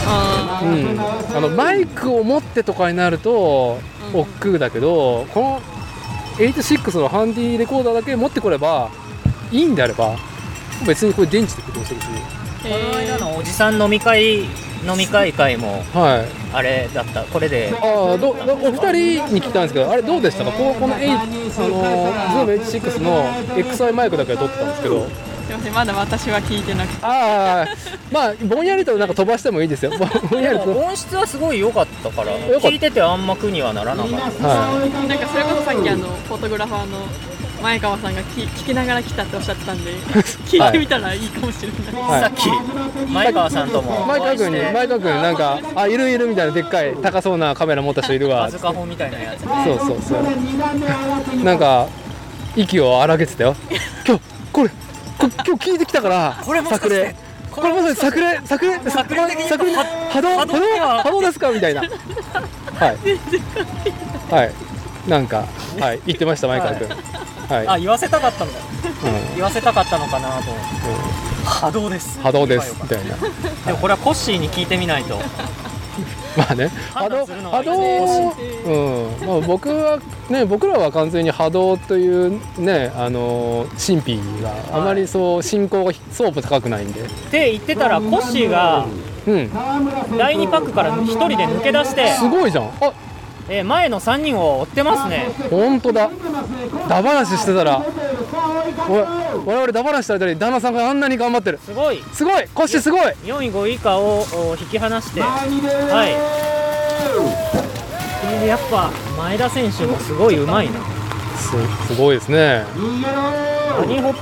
[0.07, 3.79] あうん、あのマイクを持ってとかになると
[4.13, 4.21] うん。
[4.21, 5.63] 億劫だけどこの
[6.37, 8.91] 86のハンディレコーダーだけ持ってこれば
[9.51, 10.17] いいんであれば
[10.87, 12.07] 別にこれ電池で起動するし。
[12.07, 12.45] ー。
[12.63, 14.45] この間えのおじさん飲み会
[14.87, 16.27] 飲み会会もはい。
[16.55, 17.25] あれだった。
[17.25, 17.73] これで。
[17.81, 18.35] ああどお
[18.73, 20.53] 二人に聞きたいんですけどあれどうでしたか？
[20.53, 21.27] こうこの8あ
[21.69, 23.25] の Zoom86 の
[23.57, 25.03] XI マイクだけは撮ってたんですけど。
[25.05, 25.09] ー
[25.45, 27.05] すいませんまだ私は聞いてなくて。
[27.05, 27.67] ああ
[28.11, 29.91] まあぼんやりとなんか飛ばしてもいいですよ。
[29.99, 30.73] ぼぼんやりと。
[30.73, 32.69] 音質はすごい良かったからかった。
[32.69, 34.17] 聞いててあんま苦にはならなかった。
[34.49, 36.99] はなんかそれこそさっきあのフォトグラファーの
[37.65, 39.93] 前川さんがき聞きながら来たっておっしゃってたんで
[40.45, 42.21] 聞いてみたらいいかもしれない、はい。
[42.21, 44.05] さっき前川さんとも。
[44.05, 48.43] い前川君に前川君なんかあいるいるみたいなでっかい高そうなカメラ持った人いるわ。
[48.43, 51.45] バズカホみたいなやつでそうそうそう。
[51.45, 51.87] なんか
[52.55, 53.57] 息を荒げてたよ。
[54.07, 54.23] 今日
[54.53, 54.75] これこ
[55.47, 56.93] 今日聞いてきたからこれもしかし
[57.51, 61.51] これもしかして作例作例作例的に作例は波動波動波動では波動ですか？
[61.51, 61.81] みたいな。
[61.81, 62.99] はい。
[64.31, 64.53] はい
[65.09, 65.47] なんか
[65.79, 66.89] はい言ってました前川君。
[67.49, 69.35] はい、あ言わせたかったんだうん。
[69.35, 71.25] 言わせたかったのかなと思って。
[71.45, 72.19] 波動です。
[72.21, 73.17] 波動ですみたいな。
[73.67, 75.19] でもこれはコッシーに聞いてみないと。
[76.37, 76.71] まあね。
[76.93, 77.73] 波動波動
[78.65, 79.27] うん。
[79.27, 79.99] まあ僕は
[80.31, 87.03] ね僕らは完全に波動というねあの神秘があまりそう進行が相当高くないんで。
[87.03, 88.87] って言ってたらコッシーが
[89.27, 89.51] うん。
[90.17, 92.65] 第2パックから1人で抜け出して、すごいじゃん。
[92.81, 92.93] あ
[93.49, 95.27] えー前の3人を追ってますね。
[95.51, 96.11] 本当だ。
[96.89, 97.83] ダ話してたら。
[98.87, 101.59] 我々ダ話してたら旦那さんがあんなに頑張ってる。
[101.65, 102.03] すごい。
[102.13, 102.49] すごい。
[102.55, 103.01] コッシーすごい。
[103.25, 105.21] 4位5位以下をお引き離して。
[105.21, 105.29] は
[106.07, 106.15] い。
[108.27, 110.81] これでやっぱ前田選手もすごいうまいな。
[111.37, 111.51] す
[111.95, 112.65] すごいですね。
[113.79, 114.15] バニーホッ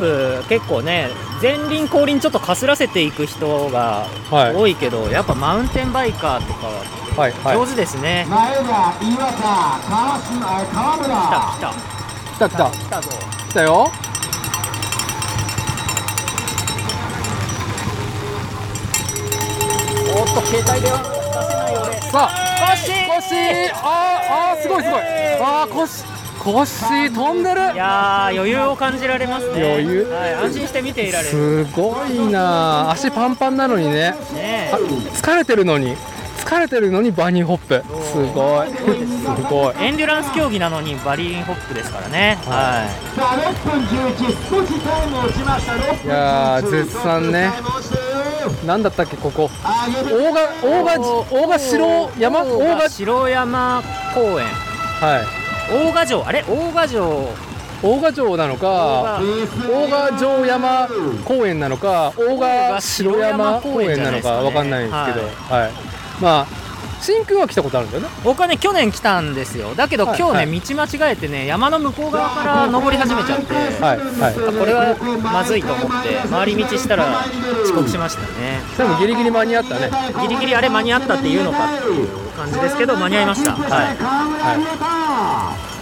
[0.43, 1.09] プ結構ね
[1.43, 4.55] 前輪後輪ちょっとかすらせていく人がはい。
[4.57, 7.57] 多いけど、やっぱマウンテンバイカーとかははいはい。
[7.57, 9.43] 上手ですね、前田、岩田、
[9.87, 11.13] 川島、川村。
[11.13, 12.49] 来た来た。
[12.49, 12.71] 来た来た。
[12.71, 13.11] 来たぞ。
[13.51, 13.93] 来たよ
[20.15, 20.99] おっと携帯電話。
[21.03, 22.01] 出せない俺。
[22.01, 22.43] さあ。
[22.63, 23.39] コッシーコッシー
[23.75, 25.01] あーあーすごいすごい。
[25.03, 27.61] あーコッシーコッシー飛んでる。
[27.75, 29.63] いやー余裕を感じられますね。
[29.63, 30.05] 余裕。
[30.05, 31.31] はい、安心して見ていられる。
[31.31, 34.15] すごいな足パンパンなのにね。
[34.33, 35.95] ねあ疲れてるのに
[36.53, 37.83] 疲れてるのにバニーホップ。
[38.03, 38.69] すごい。
[38.69, 39.75] すごい。
[39.81, 42.37] エンデュランス競技なのにバリンホップですからね。
[42.45, 42.87] は
[43.17, 44.17] さあ、6分11、
[44.51, 45.73] 少しタイム落ちました。
[45.73, 47.51] 6分いやー絶賛ね。
[47.55, 48.67] タイム落ちてる。
[48.67, 49.49] なんだったっけここ？
[49.65, 50.99] 大賀大賀
[51.31, 52.41] 大賀城山？
[52.43, 52.89] い大賀？
[52.91, 53.83] 城山
[54.15, 54.47] 公園。
[55.01, 55.75] はい。
[55.75, 56.27] 大賀城。
[56.27, 56.45] あれ？
[56.47, 57.31] 大賀城。
[57.83, 60.45] 大賀城なのか大賀城。
[60.45, 60.87] 山
[61.25, 65.71] 公園なのか大賀城山公園なのかわかんないんですけど、はい、
[66.21, 66.47] まあ
[67.01, 68.09] 真空は来たことあるんだよね。
[68.23, 69.75] 僕はね去年来たんですよ。
[69.75, 70.19] だけどはい。
[70.19, 70.61] 今日ね、はい。
[70.61, 73.99] 道間違えてね山の向こう側から登り始めちゃって、はい。
[73.99, 74.35] はい。
[74.35, 77.25] これはまずいと思って回り道したら
[77.65, 78.61] 遅刻しましたね。
[78.79, 79.91] でもギリギリ間に合ったね。
[80.23, 83.53] ギリギリあれ間に合ったっていうのかっていう感じですけど間に合いました。
[83.57, 83.97] はい。
[83.97, 85.73] 川村入れた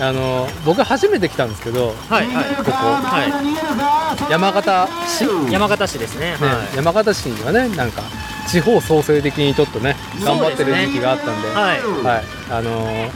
[0.00, 2.26] あの僕初めて来たんですけど、ね、はい。
[2.28, 2.44] はい。
[2.54, 6.36] ここは山形市、ね、山形市ですね。
[6.36, 6.76] はい。
[6.76, 8.02] 山形市にはねなんか
[8.48, 11.48] 地方創生的にちょっとね頑張ってる時期があったんで。
[11.48, 11.80] はい。
[11.80, 13.10] はい、あのー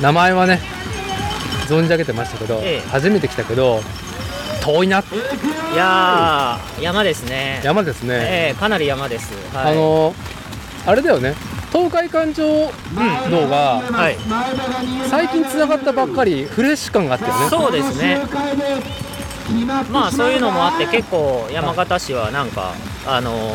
[0.00, 0.60] 名前はね
[1.68, 2.88] 存じ上げてましたけど、ええ。
[2.88, 3.80] 初めて来たけど
[4.62, 5.00] 遠いな。
[5.00, 5.02] い
[5.76, 7.60] やー山ですね。
[7.64, 9.32] 山ですね、ええかなり山です。
[9.54, 9.72] はい。
[9.72, 10.14] あのー
[10.86, 11.34] あれだよね。
[11.70, 12.44] 東海環状
[13.30, 14.16] 道がはい。
[15.08, 17.48] 最近つながったばっかりフレッシュ感があったよね。
[17.48, 18.18] そうですね。
[19.90, 22.72] まあそういうのもあって結構山形市はなんか
[23.06, 23.54] あの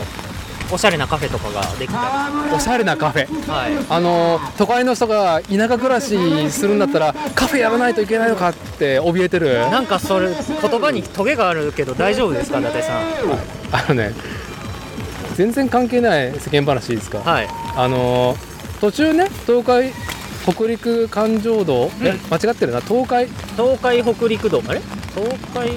[0.71, 3.27] おしゃれなカフェとかができたおしゃれなカフェ。
[3.27, 3.85] りはい。
[3.89, 9.59] あの都会の人が田舎暮らしするんだったらカフェやらないといけないのかって怯えてる。
[9.69, 13.03] なんかそれ言葉にトゲがあるけど大丈夫ですか伊達さん？
[13.71, 14.13] あのね
[15.35, 17.47] 全然関係ない世間話いいですか、はい。
[17.75, 18.35] あの
[18.81, 19.93] 途中ね東海
[20.43, 22.19] 北陸環状道、えうん。
[22.29, 22.79] 間違ってるな。
[22.81, 23.27] 東海？
[23.57, 24.61] 東海北陸道。
[24.67, 24.81] あれ？
[25.15, 25.71] 東海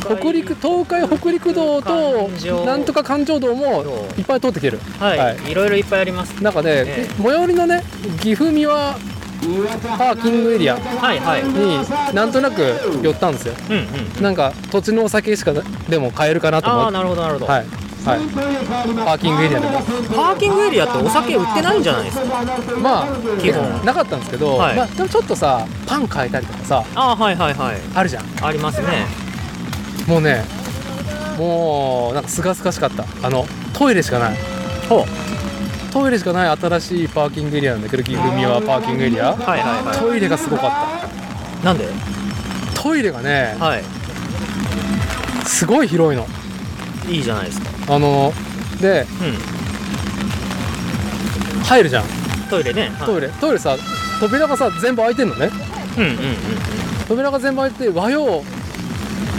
[0.00, 2.28] 北陸東海北陸道と
[2.64, 3.84] なんとか環状道も
[4.18, 4.78] いっぱい通ってきてる。
[4.98, 5.36] はい、はい。
[5.50, 6.32] い、ろいろいっぱいあります。
[6.42, 7.22] 中で、ええ。
[7.22, 7.82] 最寄りのね
[8.20, 8.94] 岐阜三輪
[9.98, 12.62] パーキングエリアになんとなく
[13.02, 13.54] 寄ったんですよ。
[13.70, 15.52] うんなんか土地のお酒しか
[15.88, 16.84] でも買えるかなと思って。
[16.86, 17.66] ああなるほどなるほど、はい
[18.06, 18.20] はい。
[18.20, 19.72] パーキングエリアでも。
[19.80, 22.24] パーキングエリアってお酒売ってないんじゃないですか？
[22.80, 23.06] まあ
[23.40, 23.84] 基本。
[23.84, 24.76] なかったんですけど、はい。
[24.76, 27.76] まあ、でもちょっとさパン買えたりとかさああはいはいはい。
[27.94, 28.24] あるじゃん。
[28.42, 29.25] ありますね
[30.06, 30.44] もうね
[31.38, 33.04] もうなんかすがすがしかった。
[33.26, 34.36] あのトイレしかない。
[34.88, 35.04] ほう。
[35.92, 39.32] トイレしかない新しいパーキングエリアなんだけど岐阜三輪パーキングエリア。
[39.32, 40.70] はいはいはトイレがすごかっ
[41.62, 41.86] いなんで？
[42.74, 43.84] たトイレがねはい。
[45.46, 46.26] すごい広いの。
[47.08, 47.94] いいじゃないですか。
[47.94, 48.32] あの
[48.80, 49.04] でう
[51.62, 51.64] ん。
[51.64, 52.04] 入るじゃん。
[52.48, 53.06] トイレね、はい。
[53.06, 53.28] トイレ。
[53.28, 53.76] トイレさ
[54.20, 55.50] 扉がさ全部開いてんのね。
[55.98, 56.16] うんうんうん
[57.08, 58.42] 扉が全部開いてて和洋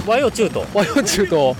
[0.07, 0.65] 和洋中と。
[0.73, 1.55] 和洋中と。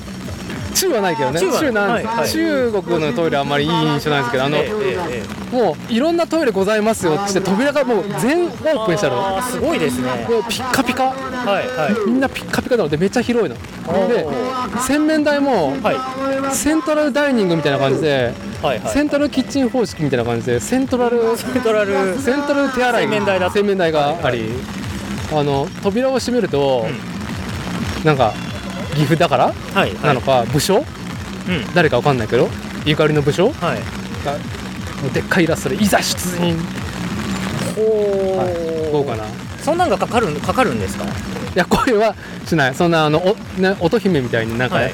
[0.74, 1.40] 中はないけどね。
[1.42, 2.30] 中はなんはいはい。
[2.30, 9.42] 中国のトイレあんまりいい印象ないんですけどあの、えええええもういろんなトイレございますよって扉がもう全オープンしたの。
[9.42, 10.28] すごいですね。
[10.30, 11.06] でピッカピカ。
[11.06, 11.14] は
[11.62, 12.10] いはい。
[12.10, 13.56] みんなピッカピカなのでめっちゃ広いの。
[14.08, 14.28] で
[14.80, 15.94] 洗面台もは
[16.52, 16.56] い。
[16.56, 18.94] セントラルダイニングみたいな感じではいはい。
[18.94, 24.52] セントラルキッチン方式みたいな感じでセントラルセントラルセントラル手洗い洗面台だ洗面台があり
[25.34, 26.86] あの扉を閉めると、
[28.08, 28.34] なんか
[28.96, 29.54] 岐阜だから？
[29.74, 30.78] はいなのか、武将？
[30.78, 30.86] うん。
[31.76, 32.48] 誰かわかんないけど？
[32.86, 33.52] ゆかりの武将？
[33.52, 33.80] はい。
[34.26, 34.40] がも
[35.10, 36.58] うでっかいイラストでいざ出陣。
[37.76, 37.82] ほ
[38.38, 38.50] は
[38.90, 38.92] い。
[38.92, 39.26] 豪華な？
[39.26, 39.28] い
[39.62, 41.06] そんなんがかかるかかるんですか？
[41.54, 42.16] や声は
[42.46, 42.76] しない。
[42.76, 44.94] そんなあのお、ね、乙姫みたいになんか、はい。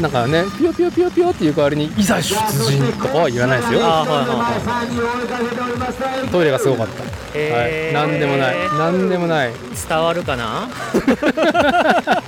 [0.00, 2.34] なんかねピヨピヨピヨピヨっていう代わりにいざ出
[2.66, 3.80] 陣とかは言わないですよ。
[3.82, 6.28] あーはいはいはい。
[6.28, 7.04] トイレがすごかった、
[7.38, 7.94] へー。
[7.94, 8.56] はい、なんでもない。
[8.78, 9.52] なんでもない。
[9.88, 10.68] 伝わるかな？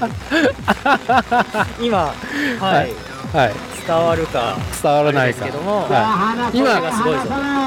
[1.80, 2.14] 今は
[2.58, 2.94] い、はい。
[3.32, 3.54] はい
[3.86, 4.56] 伝わるか。
[4.82, 5.44] 伝わらないか。
[5.46, 7.22] ですけども、はい、声が今すごいぞ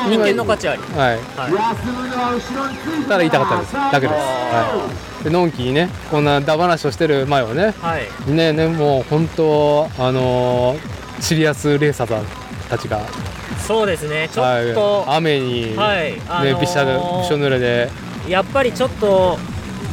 [0.10, 0.82] 人間の価値あり。
[0.82, 1.18] はい。
[1.18, 1.24] はい。
[3.04, 3.74] ただ言いたかったです。
[3.74, 4.90] だけです、は
[5.22, 8.32] い、でのんきにねこんなダ話をしてる前はねはい。
[8.32, 10.80] ねねもう本当あのー
[11.20, 12.24] シリアスレーサー
[12.70, 13.02] たちが、
[13.66, 14.30] そうですね。
[14.32, 14.72] ちょはい。
[14.72, 16.14] っと、雨に、はい。
[16.30, 17.90] あのーねびしゃびしょ濡れで。
[18.28, 19.38] やっぱりちょっと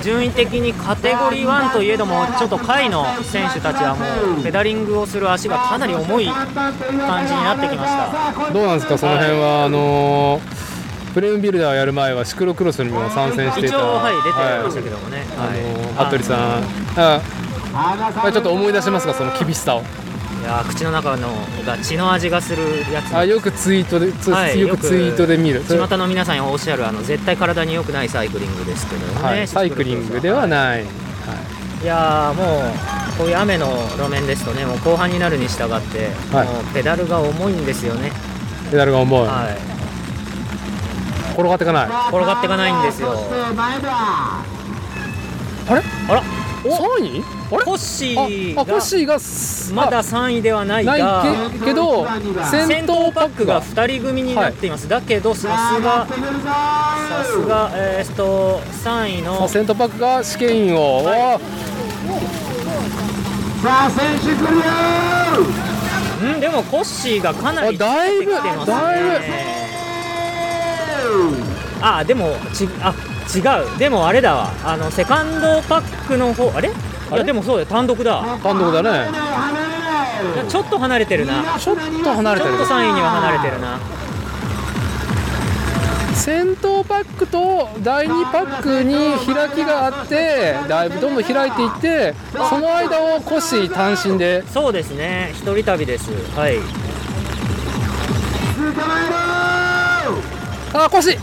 [0.02, 6.46] 順位的にカテゴリー1といえどもちょっと下位の選手たちはもうペダリングをする足がかなり重い感
[7.26, 8.52] じになってきました。
[8.52, 8.96] どうなんですか？
[8.98, 10.70] その辺は、あのー
[11.12, 16.60] プレームビルダーやる前はシクロクロスにも参戦していた一応はい出てましたけどもね、あのーはい服部さ
[18.28, 18.32] ん。
[18.32, 19.82] ちょっと思い出しますかその厳しさを
[20.40, 21.28] いやー口の中の
[21.66, 23.14] が血の味がするやつ。
[23.14, 25.62] あよくツイートで、つはいよくツイートで見る。
[25.62, 30.86] 巷の皆さんにおっしゃるあの絶対体に良くないサイクリングですけどもね、はい、サイクリングではない、はい。
[31.82, 31.86] い。
[31.86, 32.72] やーもう
[33.18, 33.66] こういう雨の
[33.98, 36.46] 路面ですとねもう後半になるに従って、はい。
[36.46, 38.10] もうペダルが重いんですよね、
[38.70, 39.58] ペダルが重い、はい、
[41.34, 41.86] 転がっていかない。
[42.08, 43.12] 転がっていかないんですよ。
[45.68, 45.82] あれ？
[46.08, 46.22] あら
[46.64, 46.72] ？3
[47.04, 53.60] 位あれコッシあーあコッがシーがすまだ3位ではないがないけけど先先頭頭パックが。
[53.60, 59.48] パックが2人組になっています、だけどさすがさすがえーっと3位の。
[59.48, 61.40] 先頭パックが試験員を、はい。
[63.62, 65.38] さあ選手クリア。
[66.22, 68.76] うんでもコッシーがかなりあだいぶ近づいてきてますね。
[68.76, 69.10] だいぶ。
[71.82, 72.94] あでもちあ
[73.34, 73.40] 違
[73.74, 73.78] う。
[73.78, 74.52] でもあれだわ。
[74.64, 76.70] あのセカンドパックの方あれ？
[77.16, 77.66] いあでもそうだよ。
[77.66, 78.38] 単独だ。
[78.42, 79.10] 単独だね。
[80.48, 81.58] ちょっと離れてるな。
[81.58, 82.52] ちょっと離れてる。
[82.56, 83.78] ちょっと3位には離れてるな。
[86.14, 88.94] 先頭パックと第2パックに
[89.34, 94.46] 開きがあってだいぶどんどん開いていってその間をコッシー単身で。
[94.48, 95.30] そうですね。
[95.32, 96.10] 一人旅です。
[96.36, 96.58] はい。
[100.74, 101.18] あコッシー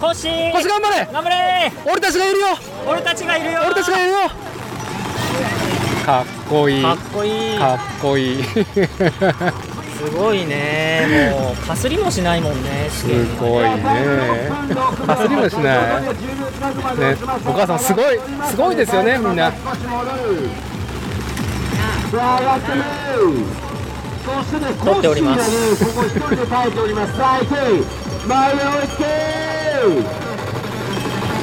[0.00, 0.26] コッシ
[0.68, 1.06] 頑張れ。
[1.12, 1.72] 頑張れ。
[1.86, 2.46] 俺たちがいるよ。
[2.88, 3.60] 俺たちがいるよ。
[3.66, 4.18] 俺たちがいるよ
[6.04, 6.82] かっこいい。
[6.82, 7.56] かっかこいい。
[7.56, 7.58] っ
[8.00, 8.44] こいい。
[8.44, 11.30] すごいね。
[11.32, 13.70] もうかすりもしないもんね試す験ごいね。
[15.06, 16.02] かすりもしない。
[16.02, 18.18] ねお母さんすごい
[18.50, 19.52] すごいですよねみんな。
[19.52, 19.56] さ
[22.14, 22.56] あ上が
[24.98, 25.50] っております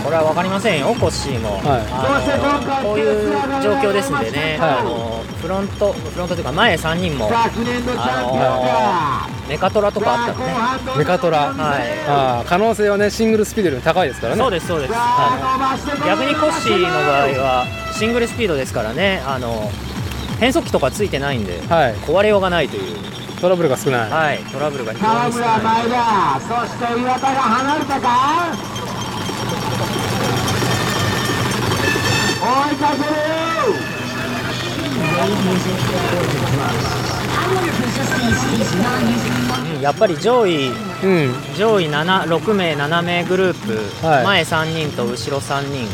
[0.08, 1.86] これは分かりませんよ、コッシーも、はい。
[1.92, 3.30] あのこういう
[3.62, 4.70] 状況ですんでね、はい。
[4.80, 7.92] あのフロント、フロントというか、前3人も昨年の
[9.50, 10.54] メカトラとかあったのね、
[11.00, 14.42] メカトラ、はい、あー可能性はねシングルスピードより高いですからね。
[14.42, 19.70] そうです、そうです、あの逆にコッシーの場合は、シングルスピードですからね、あの
[20.40, 21.96] 変速機とかついてないんで、はい。
[21.96, 22.96] 壊れようがないという、
[23.42, 25.50] トラブルが少ない、はい、トラブルが非常川に少ない。
[25.60, 26.40] 村前田。
[26.40, 28.77] そして岩田が離れたか？
[32.48, 33.08] 追いかける
[39.76, 44.24] うんやっぱり上位うん上位7 6名7名グループ、はい。
[44.24, 45.88] 前3人と後ろ3人。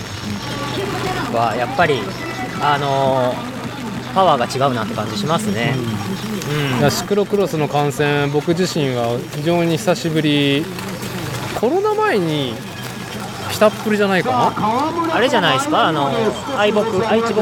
[1.36, 2.00] はやっぱり
[2.62, 3.54] あのー
[4.13, 5.74] パワーが違うなって感じしますね。
[6.76, 6.80] うん。
[6.80, 10.63] いやシクロクロスの観戦僕自身は非常に久しぶり。
[11.60, 12.54] コロナ前に
[13.54, 14.52] したっぷりじゃないか
[15.13, 15.88] あれじゃないですか？
[15.88, 16.10] あの
[16.58, 17.39] 愛木愛知木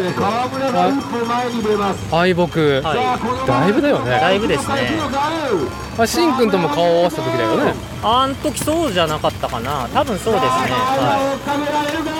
[2.11, 4.91] 愛木、はだいぶだよだねいぶですね。
[5.97, 7.73] あしんくんとも顔を合わせた時だよね。
[8.03, 9.87] あん時そうじゃなかったかな。
[9.93, 10.49] 多分そうですね。
[10.49, 12.11] は追っかけられるか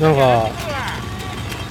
[0.00, 0.20] なんか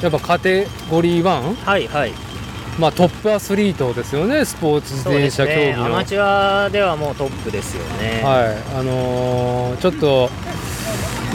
[0.02, 2.31] やっぱカテゴリー1いはいはい。
[2.80, 5.54] まあトップアスリートですよねスポーツ自転車競。
[5.54, 8.22] 技の、アマチュアではもうトップですよね。
[8.24, 8.58] はい。
[8.80, 10.30] あのーちょっと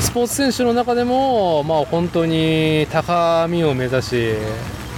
[0.01, 4.35] スポーツ選手の中でも、まあ、本当に高みを目指し、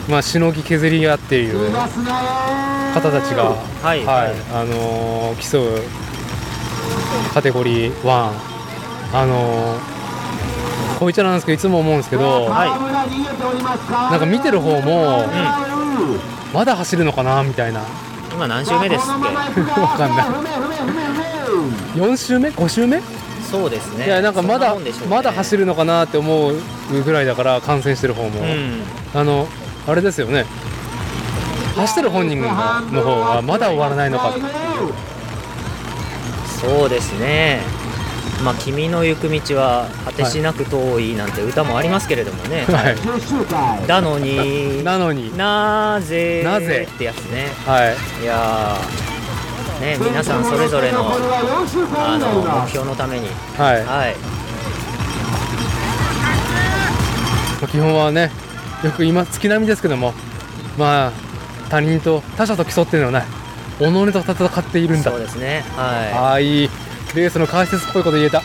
[0.08, 4.32] まあ、しのぎ削り合っている方たちが、はいはい。
[4.52, 5.82] あのー競う
[7.34, 8.32] カテゴリー1、
[9.12, 9.98] あのー
[10.98, 12.70] こういっちゃなんですけどいつも思うんですけど、はい。
[14.10, 15.67] なんか見てる方もうん
[16.52, 17.82] まだ走るのかなみたいな。
[18.32, 20.26] 今何周目ですっこのまま行くわかんない。
[20.26, 21.02] 踏め踏め踏め
[21.96, 23.02] 踏め4周目？5周目、け
[23.50, 24.06] そうですね。
[24.06, 24.92] いやなんかまそだね。
[25.08, 26.54] まだ走るのかなって思う
[27.04, 28.82] ぐらいだから観戦してる方も、うん。
[29.14, 29.48] あの
[29.86, 30.44] あれですよね。
[31.76, 34.34] 走ってる本人がの方がまだ終わらないのか
[36.60, 37.60] そうですね。
[38.44, 42.64] まあ、君の行く道は果てしなく遠いなんて歌もありますけれどもね。
[42.66, 42.96] はい。
[42.96, 45.36] 10周回だのに、なのに。
[45.36, 46.42] なぜ？
[46.44, 46.86] なぜ？
[46.88, 47.48] ってやつね。
[47.66, 48.22] はい。
[48.22, 54.16] いやー、ね、皆さんそれぞれのこれは4周回あの目標のために、はい、はい、
[57.60, 58.30] まあ基本はね
[58.82, 60.14] よく今月並みですけども
[60.76, 61.12] まあ
[61.70, 63.28] 他人と他者と競っているのはない
[63.78, 65.10] 己と戦っているんだ。
[65.12, 65.62] そうですね。
[65.76, 66.64] はい。
[66.64, 66.68] い
[67.14, 68.42] レースの解説っぽいこと言えたい。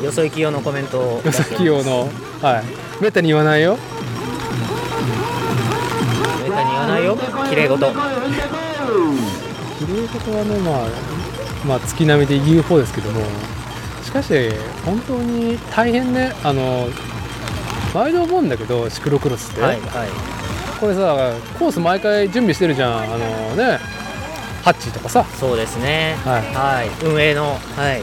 [0.00, 0.04] うん。
[0.04, 1.22] よそ行き用のコメントを。
[1.24, 2.08] よそ企業の
[2.40, 2.64] はい
[3.02, 3.78] めったに言わないよ
[6.42, 7.16] めったに言わないよ。
[7.48, 7.86] 綺麗事。
[7.86, 7.92] 綺
[9.86, 10.88] 麗事はねまあ
[11.66, 13.20] まあ月並みで言う方ですけども
[14.02, 14.50] しかし
[14.84, 16.88] 本当に大変ねあの
[17.94, 20.08] 毎度思うんだけどシクロクロスって、はいはい。
[20.80, 23.18] これさコース毎回準備してるじゃんあの
[23.54, 23.78] ね
[24.62, 26.16] ハッチとかさそうですね。
[26.24, 26.88] はいはい。
[27.04, 28.02] 運営の、はい。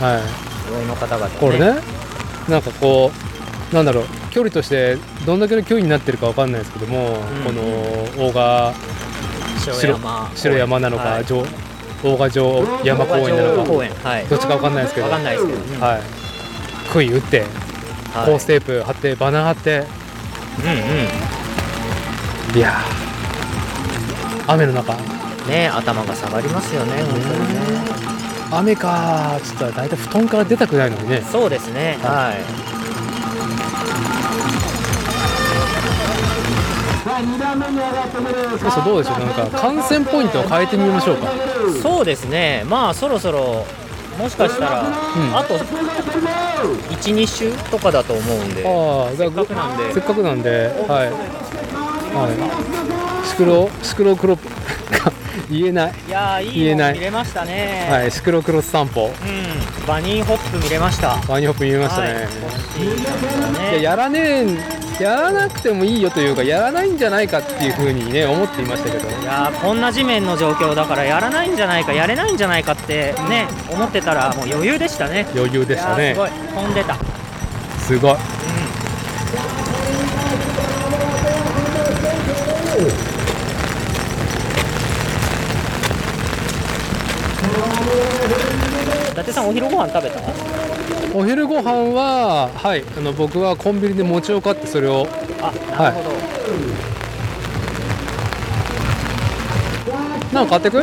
[0.00, 0.22] はい
[0.72, 1.36] 運営の方々、ね。
[1.38, 1.80] これね
[2.48, 3.10] なんかこ
[3.70, 7.62] うなんだろう距離としてどんだけの距離になってるかわかんないですけども、この
[8.28, 8.74] 大賀
[9.64, 10.30] 白山。
[10.34, 11.44] 白山なのか、はい上
[12.04, 14.08] 大賀城山公園なのか。
[14.08, 14.26] はい。
[14.26, 15.58] どっちかわかんないですけどわかんないですけど。
[15.58, 16.00] うんはい
[16.92, 17.46] 杭打っては
[18.24, 20.70] いコーステープ貼ってバナー貼ってうん
[22.54, 22.58] うん。
[22.58, 24.94] いやー雨の中
[25.48, 27.22] ね頭が下がりますよね、本当に
[27.54, 28.02] ね。
[28.50, 31.98] 雨かーっつったら大体布団から出たくないのにねそうですね。
[32.02, 32.72] はい。
[37.04, 41.32] さあ2段目に上がってくるそうそうどうでしょうなんか観戦ポイントを変えてみましょうか
[41.82, 42.64] そうですね。
[42.68, 43.66] まあそろそろ
[44.18, 44.92] もしかしたら、ん
[45.34, 48.62] あと1、2週とかだと思うんで。
[48.66, 51.10] ああ、せせっかくなんでせっかくなんで、はい。
[52.14, 52.28] は
[53.24, 53.26] い。
[53.26, 54.38] シクロ、シクロクロ、
[55.52, 55.92] 言えない。
[56.08, 57.88] いやーい言えない見れましたね。
[57.90, 59.06] はい、シクロクロス散歩。
[59.06, 59.86] うん。
[59.86, 61.18] バニーホップ見れました。
[61.28, 62.28] ワニホップ見ましたはいね。
[62.78, 64.46] いいねいや、やらね
[65.00, 69.08] え、やらなくてもいいよというか、やらないんじゃないかっていうふうにね、思っていましたけど。
[69.08, 76.18] いやーこんな地面の状況だからやらないんじゃないかやれないんじゃないかってね思ってたらもう余裕でしたね余裕でしたねす。
[76.18, 76.96] ごい飛んでた、
[77.78, 78.16] すごい。
[89.12, 90.20] 伊達さんお昼ご飯食べた？
[91.14, 95.06] お昼ご飯ははいあの僕はコンビニで餅を買ってそれを
[95.40, 96.10] あなるほど、
[100.32, 100.82] なんか買ってく？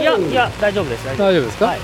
[0.00, 1.78] い、やいや大丈夫です大丈夫大丈夫ですか、はい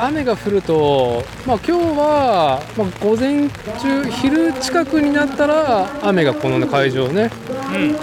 [0.00, 7.30] 雨が降ると、まあ、今日は、まあ、午前中昼近くになったら雨がこの、ね、会場ね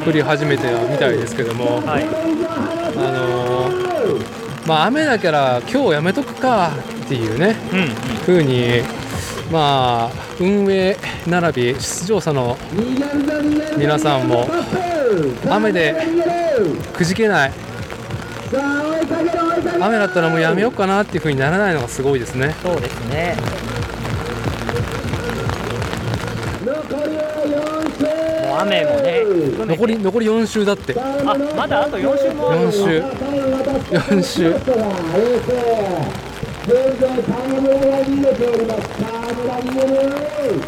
[0.06, 2.04] 降り始めてみたいですけども、はい。
[2.04, 6.72] あのーまあ、雨だから今日やめとくか
[7.06, 7.80] っていうねうん。
[7.80, 8.82] うん風に
[9.52, 12.58] まあ運営並び出場者の
[13.78, 14.46] 皆さんも
[15.50, 15.96] 雨で
[16.94, 17.52] くじけない
[19.80, 22.56] 雨だったらもうやめようかなっていう風にならないのがすごいですね。
[22.62, 23.36] そうですね。
[28.48, 29.24] もう雨もね
[29.66, 30.96] 残り残り4周だって。
[31.00, 33.02] あまだあと4週もある4周
[33.96, 34.56] 4周
[36.68, 38.82] 現在タイムが逃げております。
[39.02, 40.62] 河村逃げる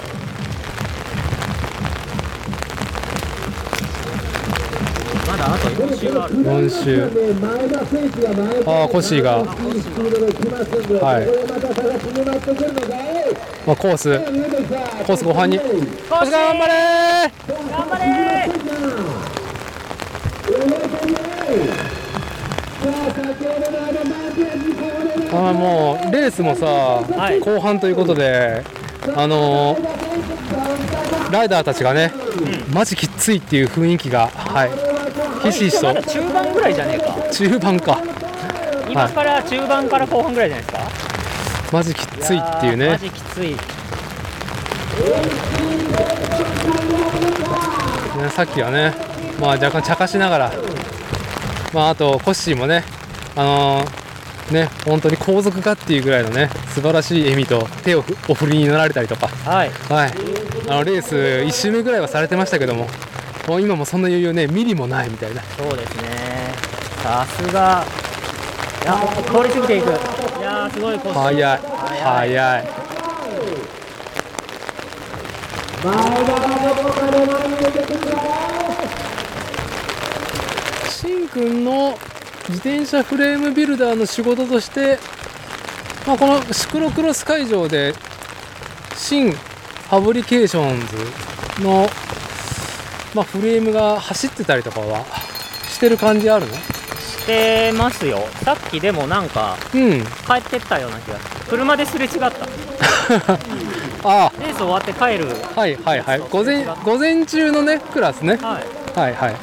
[5.40, 7.04] だあと4週ある4周
[8.68, 9.46] ああコッシーが、は
[11.22, 11.28] い。
[13.66, 14.20] まあ、コース。
[15.06, 15.58] コース後半に。
[15.60, 15.70] コー
[16.30, 16.74] 頑張れ
[17.48, 18.60] 頑張れー。
[25.32, 27.40] あーもうレースもさ、い。
[27.40, 28.64] 後半ということで
[29.16, 30.00] あのー
[31.32, 32.12] ライダーたちがね、
[32.74, 34.89] マジきっついっていう雰囲気がはい
[35.44, 37.16] ひしひしと中盤ぐらいじゃねえか。
[37.32, 38.02] 中盤か。
[38.90, 41.10] 今から中盤から後半ぐらいじゃないですか。
[41.72, 43.52] マジきっついっていうやーマねジきつい。
[43.52, 43.58] ね
[48.32, 48.94] さっきはね、
[49.40, 50.52] まあ、若干茶化しながら、
[51.74, 52.84] まあ、あとコッシーもね、
[53.36, 54.00] あのー
[54.52, 59.70] ね本当に皇族かっていうぐらいのね素晴らしい笑みと手をふお振りになられたりとか、はい。
[59.70, 60.12] はい、
[60.68, 62.88] あのレース1周目ぐらいはされてましたけども
[63.50, 65.42] もう今もそんな余裕ねミリもないみたいな。
[65.42, 66.54] そうですね。
[67.02, 67.84] さすが。
[68.84, 68.96] いや
[69.26, 69.88] 通り過ぎていく。
[69.88, 69.92] い
[70.44, 71.60] やーすごい早い
[72.04, 72.68] 早い。
[80.92, 81.98] しんくんの
[82.50, 85.00] 自転車フレームビルダーの仕事として、
[86.06, 87.96] まあ、このシクロクロス会場で
[88.96, 90.80] 新ファブリケーション
[91.58, 91.90] ズの、
[93.14, 95.04] まあ、フレームが走ってたりとかは
[95.68, 96.54] してる感じあるの？
[96.54, 98.20] してますよ。
[98.44, 100.02] さっきでもなんかうん。
[100.26, 101.46] 帰ってったような気がする。
[101.50, 102.28] 車ですれ違った。
[104.04, 104.32] あ。
[104.40, 105.28] レース終わって帰る。
[105.56, 106.20] あはいはいはい。
[106.30, 108.38] 午前午前中のねクラスね。
[108.42, 109.00] はい。
[109.00, 109.36] はいはい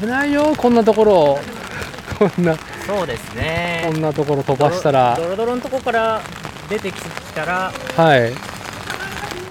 [0.00, 1.38] 危ないよこんなところ。
[2.18, 2.56] こんな。
[2.86, 3.88] そうですね。
[3.92, 5.16] こんなところ飛ばしたら。
[5.16, 6.20] ドロドロのとこから
[6.68, 7.00] 出てき
[7.34, 7.72] たら。
[7.96, 8.32] はい。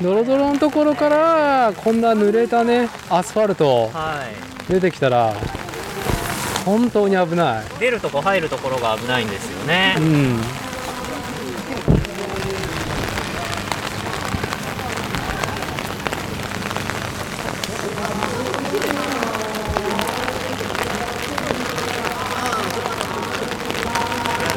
[0.01, 3.89] ドロドロのところからこんな濡れたねアスファルト。
[3.93, 4.23] は
[4.69, 4.71] い。
[4.71, 5.33] 出てきたら
[6.65, 7.65] 本当に危ない。
[7.79, 9.95] 出るとこ入るところが危ないんですよね。
[9.97, 10.03] うん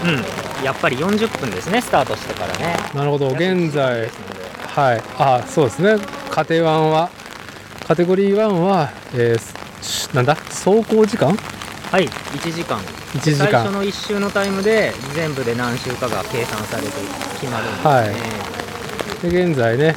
[0.02, 2.76] うんやっぱり40分ですねスタートしてからね。
[2.94, 3.28] なるほど。
[3.30, 4.10] 現在
[4.74, 5.02] はい。
[5.18, 5.96] あそうですね。
[6.30, 7.10] カテ1は
[7.86, 10.34] カテゴリー1は、えーしなんだ？
[10.34, 11.34] 走行時間？
[11.90, 12.78] はい1時間。
[12.78, 13.36] 1時間。
[13.38, 16.88] 最初の1周のタイムで全部で何周かが計算されて
[17.40, 18.04] 決まるんですね、は
[19.26, 19.30] い。
[19.30, 19.96] で現在ね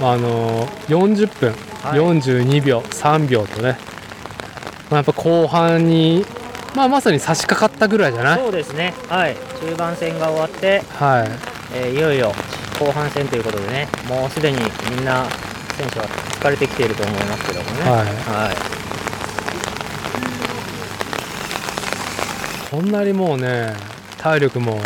[0.00, 1.98] あのー40分、はい。
[1.98, 3.78] 42秒3秒とね、
[4.90, 6.26] まあ、やっぱ後半に、
[6.74, 8.38] まあ、まさに差し掛かったぐらいじゃない？
[8.40, 8.92] そうですね。
[9.08, 11.28] はい中盤戦が終わって、はい。
[11.74, 12.32] えーいよいよ
[12.78, 14.58] 後半戦ということでねもうすでに
[14.90, 15.24] みんな
[15.78, 17.82] 選手は疲れてきていると思いますけどもね。
[17.82, 17.90] はい。
[17.96, 18.56] はい。
[22.70, 23.74] こんなにもうね
[24.18, 24.80] 体力も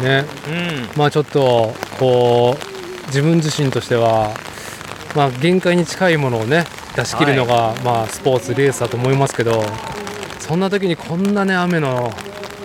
[0.00, 0.88] ねうん。
[0.96, 4.34] まあちょっとこう自分自身としては、
[5.14, 6.64] まあ、限界に近いものをね
[6.96, 9.62] 出し切るのが、まあ、スポーツレースだと思いますけど
[10.38, 12.10] そんな時にこんなね雨の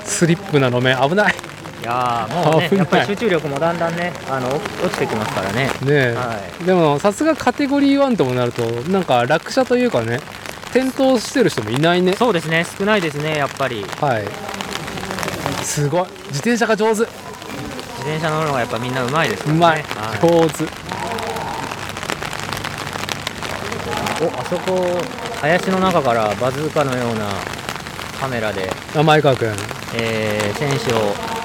[0.06, 1.49] スリップな路面危ない
[1.82, 5.68] いやーもうねやっぱり集中力もだんだんねあの落落ちてきますからね。
[5.68, 10.20] ねえ、はでもさすがカテゴリー1ともなるとなんか落車というかね
[10.70, 12.14] 転倒してる人もいないね。
[12.14, 12.66] そうですね。
[12.78, 13.84] 少ないですねやっぱり。
[14.02, 14.26] はい。
[15.64, 16.06] すごい。
[16.28, 17.02] 自転車が上手。
[17.02, 17.08] 自
[18.02, 19.54] 転車乗るのがやっぱみんなうまいですね。
[19.54, 20.20] うまい、はい。
[20.22, 20.64] 上手。
[24.22, 25.02] おあそこ
[25.42, 27.30] 林の中からバズーカのような
[28.20, 29.54] カメラで、あ前川君。
[29.96, 31.39] えー選手を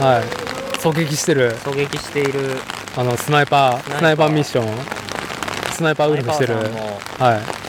[0.00, 0.22] はい。
[0.78, 1.54] 狙撃してる。
[1.58, 2.56] 狙撃している。
[2.96, 4.30] あのスナイパースナイパー。
[4.30, 4.66] ミッション。
[5.74, 6.54] スナイパーウルフしてる。
[6.54, 6.60] は
[7.36, 7.60] い。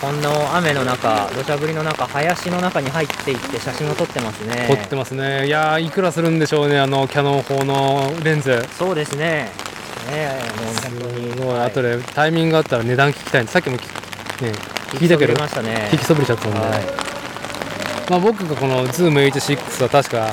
[0.00, 4.66] この雨の中土砂降りの中林の中に入っていって写真を撮ってますね。
[4.68, 5.46] 撮ってますね。
[5.46, 8.62] いやーいくらするんでしょうねあのキャノン砲のレンズ。
[8.78, 9.50] そうですね。
[10.10, 11.32] ねえもう本当に。
[11.32, 11.66] すごい、はい。
[11.66, 13.42] 後でタイミングがあったら値段聞きたい。
[13.42, 14.52] んでさっきもきね
[14.92, 15.88] 聞いたけど聞きそびれましたね。
[15.92, 17.00] 聞きそびれちゃったんで、はい。
[18.10, 20.32] まあ、僕がこの ZoomH6 は確か、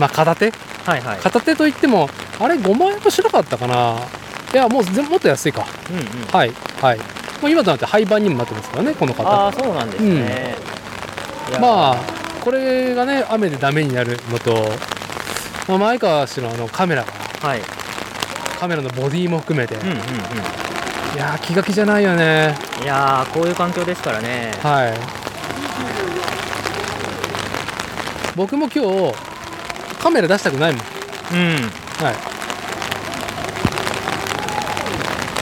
[0.00, 0.50] まあ、片手？
[0.84, 1.18] はいはい。
[1.18, 2.08] 片手といっても
[2.40, 3.98] あれ5万円もしなかったかな？
[4.52, 5.66] いやもう全もっと安いか。
[5.90, 6.04] うんうん。
[6.32, 7.04] はいはい、ま
[7.44, 9.46] あ、今となって廃盤にもなってますからねこのあ方。
[9.48, 10.56] あそうなんですね、
[11.50, 11.96] いやまあ
[12.40, 14.70] これがね雨でダメになるのと、
[15.68, 17.12] まあ、前川氏のあのカメラが
[17.46, 17.60] はい。
[18.58, 19.96] カメラのボディも含めて、うんうんうん。
[19.96, 20.00] い
[21.16, 22.54] やー気が気じゃないよね。
[22.82, 24.52] いやーこういう環境ですからね。
[24.62, 24.92] はい。
[28.36, 29.29] 僕も今日
[30.00, 30.80] カメラ出したくないもん。
[30.80, 30.86] うん。
[32.02, 32.14] はい。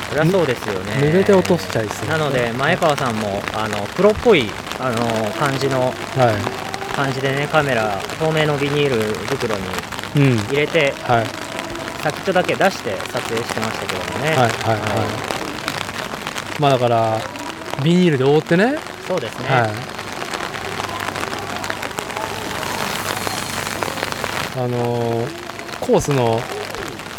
[0.08, 0.92] そりゃそうですよね。
[0.94, 2.08] 濡れて落としちゃいそう。
[2.08, 4.50] なので前川さんもあのプロっぽい
[4.80, 8.96] あの感じのは感じでねカメラ透明のビニール
[9.26, 9.66] 袋にい
[10.32, 10.38] うん。
[10.48, 11.26] 入れてはい。
[12.02, 14.30] 先っちょだけ出して撮影してましたけどもね。
[14.30, 14.48] はいはい。
[14.48, 14.76] は
[16.58, 16.60] い。
[16.60, 17.20] まあだから
[17.84, 18.76] ビニールで覆ってね。
[19.06, 19.97] そうですね、はい
[24.58, 25.48] あのー
[25.80, 26.40] コースの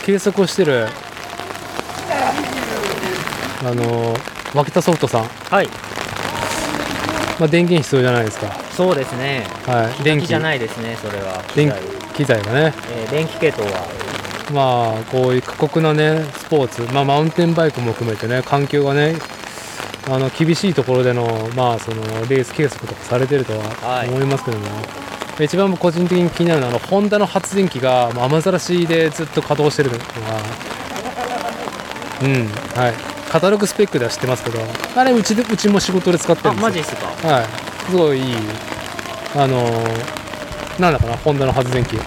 [0.06, 0.88] 計測をしてる
[3.62, 5.68] あのー脇田ソフトさん、はい。
[7.40, 8.52] まあ、電源必要じゃないですか。
[8.72, 9.46] そうですね。
[9.66, 10.04] はい。
[10.04, 10.26] 電気。
[10.28, 11.44] じゃないですねそれは。
[11.50, 11.80] 機電材
[12.16, 12.74] 機材がね。
[12.96, 13.88] えー電気系統は。
[14.52, 19.14] まあこういう過酷なねスポーツ、まあ、マウンテンバイクも含めてね環境がね
[20.10, 23.60] あの厳しいところでの,、まあそのレース計測とかされてるとは
[23.98, 24.10] はい。
[24.10, 24.66] 思いますけども、
[25.44, 30.04] 一番個人的に気になるのはあのホンダの発電機がまあ雨ざらしでずっと稼働してるのが
[32.22, 32.48] うん
[32.82, 32.94] はい。
[33.32, 34.60] カタログスペックでは知ってますけど
[34.96, 36.68] あれうちでうちも仕事で使ってるあんですよ。
[36.68, 37.28] マジっすか？
[37.28, 37.46] はい。
[37.90, 38.36] すごいいい
[39.36, 41.96] あのーなんだかなホンダの発電機。
[41.96, 42.02] うん。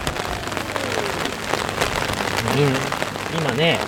[3.41, 3.78] 今ね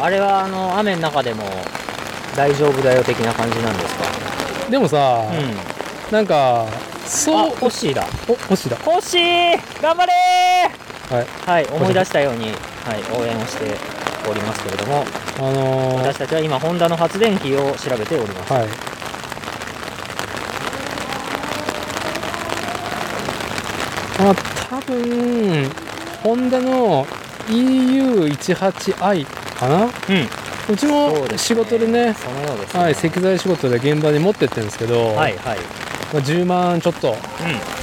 [0.00, 1.44] あれはあの雨の中でも
[2.34, 4.04] 大丈夫だよ的な感じなんですか？
[4.70, 5.75] でもさ、うん
[6.10, 6.68] なんかあ
[7.04, 8.06] そうホッシーだ。
[8.28, 8.76] お星だ。
[8.76, 10.12] ホッシー頑張れ
[11.10, 11.24] はい。
[11.24, 12.54] ーはい思い出したように、はい、
[13.20, 13.76] 応援をして
[14.30, 15.04] おりますけれども。
[15.38, 18.68] あのー私たちは今ホンダの発電機を調べております、はい。
[24.18, 24.34] まあ
[24.70, 25.70] 多分
[26.22, 27.04] ホンダの
[27.48, 29.26] EU18i
[29.58, 29.84] かな？
[29.84, 29.90] うん。
[30.68, 32.82] うちも仕事でねそのようですね。
[32.82, 35.58] はい、石材仕事で現場に持ってってるんですけど、はいはい
[36.12, 37.10] まあ、10万ちょっと。
[37.10, 37.14] う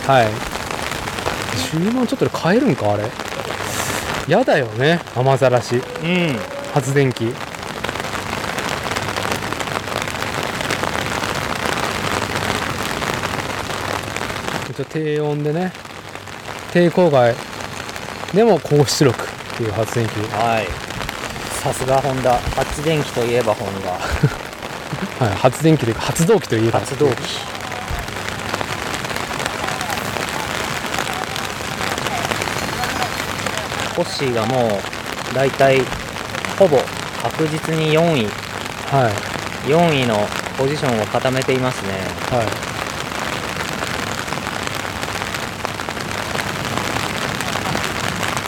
[0.07, 0.27] はい。
[1.73, 3.03] 10万ちょっとで買えるんかあれ。
[4.27, 5.75] やだよね雨ざらし。
[5.75, 5.83] んうん。
[6.73, 7.33] 発電機。
[14.69, 15.71] 一応低温でね。
[16.71, 17.35] 低郊外
[18.33, 20.11] でも高出力っていう発電機。
[20.31, 20.67] はい。
[21.61, 22.37] さすがホンダ。
[22.37, 23.91] 発電機といえばホンダ。
[25.23, 26.79] はい、発電機というか発動機といえば。
[26.79, 27.52] 発動機
[33.95, 35.81] ホッシーがもう大体
[36.57, 36.77] ほぼ
[37.21, 38.27] 確実に4位。
[38.91, 39.13] はい。
[39.69, 40.27] 4位の
[40.57, 41.89] ポジションを固めていますね。
[42.29, 42.43] は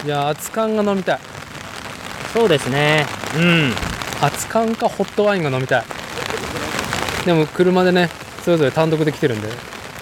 [0.04, 0.08] い。
[0.08, 1.20] いや熱燗が飲みたい。
[2.34, 3.06] そうですね。
[3.36, 3.74] うん。
[4.22, 5.84] 熱燗かホットワインが飲みたい。
[7.26, 8.10] でも車でね
[8.44, 9.50] それぞれ単独で来てるんで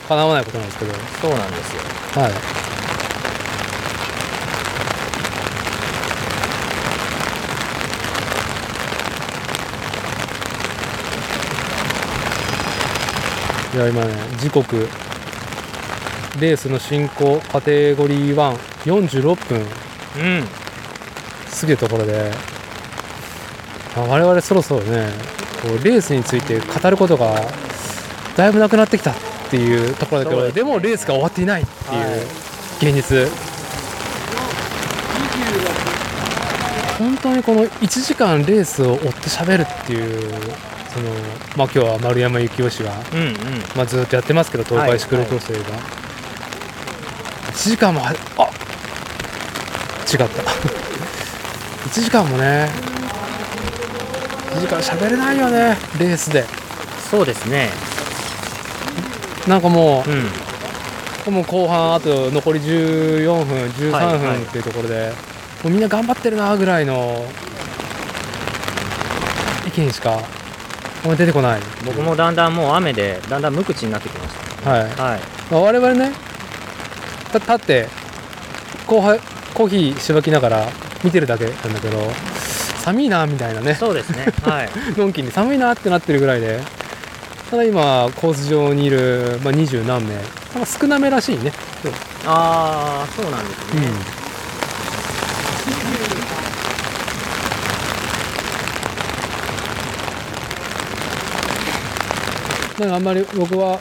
[0.10, 0.94] 叶わないことなんですけど。
[1.22, 1.82] そうなんですよ。
[2.22, 2.63] はい
[13.74, 14.88] いや今ね時刻。
[16.40, 19.60] レースの進行カテゴリー146分。
[19.60, 19.62] う
[20.42, 20.44] ん。
[21.48, 22.32] すげえところで、
[23.96, 25.08] まあ、我々そろそろね
[25.62, 27.36] こうレースについて語ることが
[28.36, 29.16] だいぶなくなってきたっ
[29.50, 32.00] ていうところだけど、ですねでもレースが終わっていないってはい。
[32.00, 32.26] いう
[32.82, 33.30] 現実、
[36.98, 40.42] 本当にこの1時間レースを追って喋るっていう
[40.94, 41.10] その、
[41.56, 43.36] まあ、今日は丸山幸雄氏が、うんうん。
[43.76, 45.66] まあ、ずっとやってますけど東海シクロクロスといえば、
[47.52, 48.44] 1時間もはあ
[50.12, 50.26] 違った。
[51.90, 52.70] 1時間もね
[54.56, 56.46] 1時間喋れないよねレースで。
[57.12, 57.70] そうですね。
[59.48, 60.28] なんかもうん。
[61.28, 64.18] うもう後半あと残り14分13はいはい。
[64.20, 65.14] 分っていうところで、
[65.64, 67.26] もうみんな頑張ってるなぐらいの
[69.68, 70.20] 意見しか
[71.04, 71.62] あんま出てこない。
[71.86, 74.36] 僕もだんだんもう雨でだんだん無口になってきまし
[74.66, 74.90] はい。
[74.92, 75.20] たはい。
[75.52, 76.12] まあ、我々ね
[77.32, 77.88] た立って
[78.88, 80.68] コーヒーコーヒーしばきながら
[81.04, 82.00] 見てるだけなんだけど
[82.80, 83.76] 寒いなみたいなね。
[83.76, 84.26] そうですね。
[84.44, 84.70] はい。
[84.98, 86.60] のんきに寒いなってなってるぐらいで
[87.50, 90.16] ただ今コース上にいる、まあ、20何名
[90.66, 91.52] 少なめらしいね。
[92.26, 93.88] ああそうなんですね、
[102.84, 103.80] なんかあんまり僕は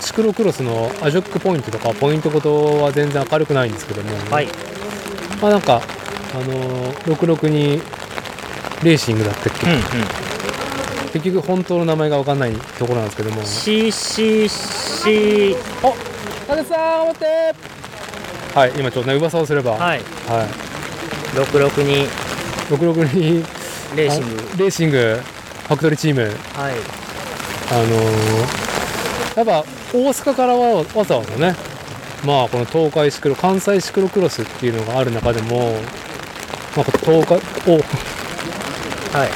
[0.00, 4.46] シクロクロスのアジョックポイントとかポイントごとは全然明るくないんですけども、はい。
[5.42, 5.82] まあなんか
[6.34, 7.80] あのー66に
[8.84, 9.80] レーシングだったっけ、うんうん。
[11.12, 13.42] 結局本当の名前が分かんないところなんですけども。
[13.42, 14.36] CCC
[15.82, 15.94] お
[16.46, 17.54] 竹さん頑張って。
[18.54, 19.72] はい今ちょっとね噂をすれば。
[19.72, 20.00] はい、はい。
[21.36, 22.06] 66に。
[22.68, 23.44] 66に
[23.96, 24.42] レーシング。
[24.54, 25.20] あレーシング
[25.66, 26.20] ファクトリーチーム。
[26.22, 27.03] はい
[27.70, 28.64] あのー
[29.36, 31.56] やっぱ大阪からはわざわざね
[32.24, 35.72] まあこの東海シクロ関西シクロクロスっていうのがある中でも
[36.76, 37.40] まあ東海
[39.12, 39.30] はい。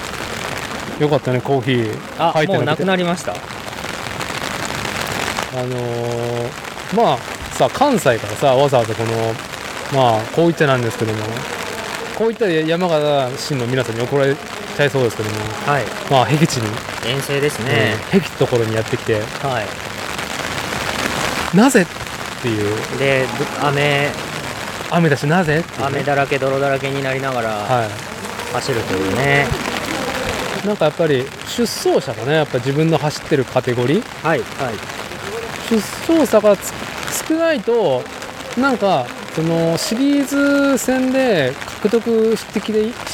[1.01, 3.33] およかったねコーヒーあ入ってもうなくなりました。
[3.33, 3.37] あ
[5.63, 7.19] のーまあ
[7.55, 9.11] さ関西からさわざわざこの
[9.93, 11.19] まあこう言っちゃなんですけども
[12.17, 14.37] こういった山形市の皆さんに怒られ
[14.79, 15.37] ちゃいそうですけども。
[15.67, 15.85] はい。
[16.09, 16.69] まあ僻地に、
[17.05, 18.21] 遠征ですね、うん。
[18.21, 19.15] 僻地のところにやってきて。
[19.15, 19.61] は
[21.53, 21.57] い。
[21.57, 21.87] なぜっ
[22.43, 22.99] ていう。
[22.99, 23.27] で
[23.61, 24.09] ぶ雨。
[24.91, 25.65] 雨だしなぜね。
[25.83, 27.89] 雨だらけ泥だらけになりながらは
[28.53, 29.47] 走るというね。
[30.63, 34.27] い、なんかやっぱり出走者がねやっぱ自分の走ってるカテゴリー。
[34.27, 34.75] はいはい。
[35.69, 36.73] 出走者がつ
[37.29, 38.05] 少ないと
[38.57, 42.45] なんかそのシリーズ戦で獲得し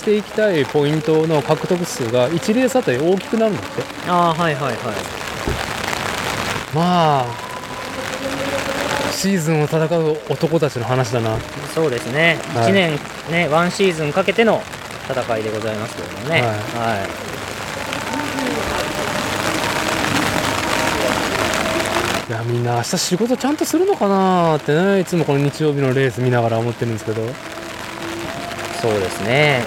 [0.02, 3.82] ていきたいポイントの獲得数が1レースあたり大きくなるんだって。
[4.08, 4.74] ああはいはいはい。
[6.74, 7.26] まあ
[9.12, 11.36] シーズンを戦う男たちの話だな。
[11.74, 12.70] そうですね、はい。
[12.70, 12.98] 1年
[13.30, 14.62] ねワンシーズンかけての
[15.08, 16.40] 戦いでございますけどもね。
[16.40, 16.50] はい。
[16.50, 16.56] は
[16.96, 17.00] い。
[22.26, 25.00] いやみんな明日仕事ちゃんとするのかなってね。
[25.00, 27.20] いつもこの日曜日のレース見ながら思ってるんですけど
[28.84, 29.62] そうですね。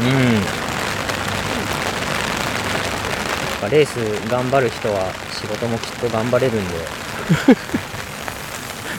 [0.00, 0.06] うん。
[0.34, 0.40] や
[3.58, 3.94] っぱレース
[4.28, 6.74] 頑張る人は仕事もきっと頑張れるんで。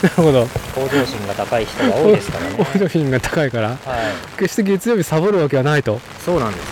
[0.02, 0.46] なるほど。
[0.74, 2.56] 向上心が高い人が多いですからね。
[2.72, 3.68] 向上品が高いから。
[3.68, 3.78] はい。
[4.38, 6.00] 決して月曜日サボるわけはないと。
[6.24, 6.66] そうなんです。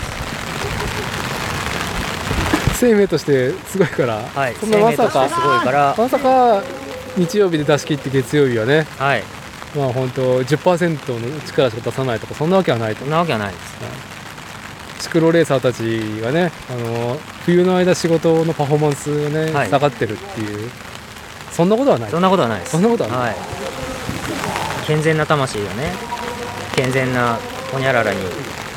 [2.81, 4.55] 生命としてすごいから、はい。
[4.59, 5.11] そんなまさか。
[5.13, 5.95] 生命としてすごいから。
[5.99, 6.63] まさか
[7.19, 8.87] 日曜日で出し切って月曜日はね。
[8.97, 9.38] はい
[9.77, 13.01] まあ本当10%の力しか出さないとかそんなわけはないと。
[13.01, 13.79] そんなわけはないです。
[15.01, 19.69] シクロレーサーたちがねあの冬の間仕事のパフォーマンスがね、はい。
[19.69, 20.71] 下がってるっていう。
[21.53, 22.11] そんなことはない。
[22.11, 22.73] そんなことはないです。
[22.73, 23.19] そんなことはない。
[23.21, 23.37] はい。
[24.87, 25.93] 健全な魂がね
[26.75, 27.39] 健全な
[27.73, 28.21] ホニャララに。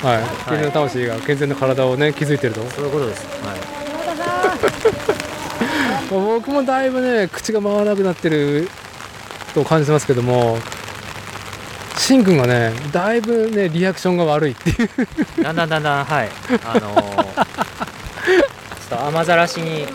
[0.04, 0.50] はい。
[0.50, 3.26] 健全な魂が健全な体をね築いてると、そういうことです。
[3.46, 3.82] はい。
[6.12, 8.70] ま あ僕もだいぶね口が回らなくなってる
[9.54, 10.58] と感じてますけども
[12.02, 14.90] しんくんがねだいぶねリアクションが悪いっていう。
[15.44, 16.30] だんだんだんだんはい。
[16.66, 19.86] あのー、ちょっと雨ざらしに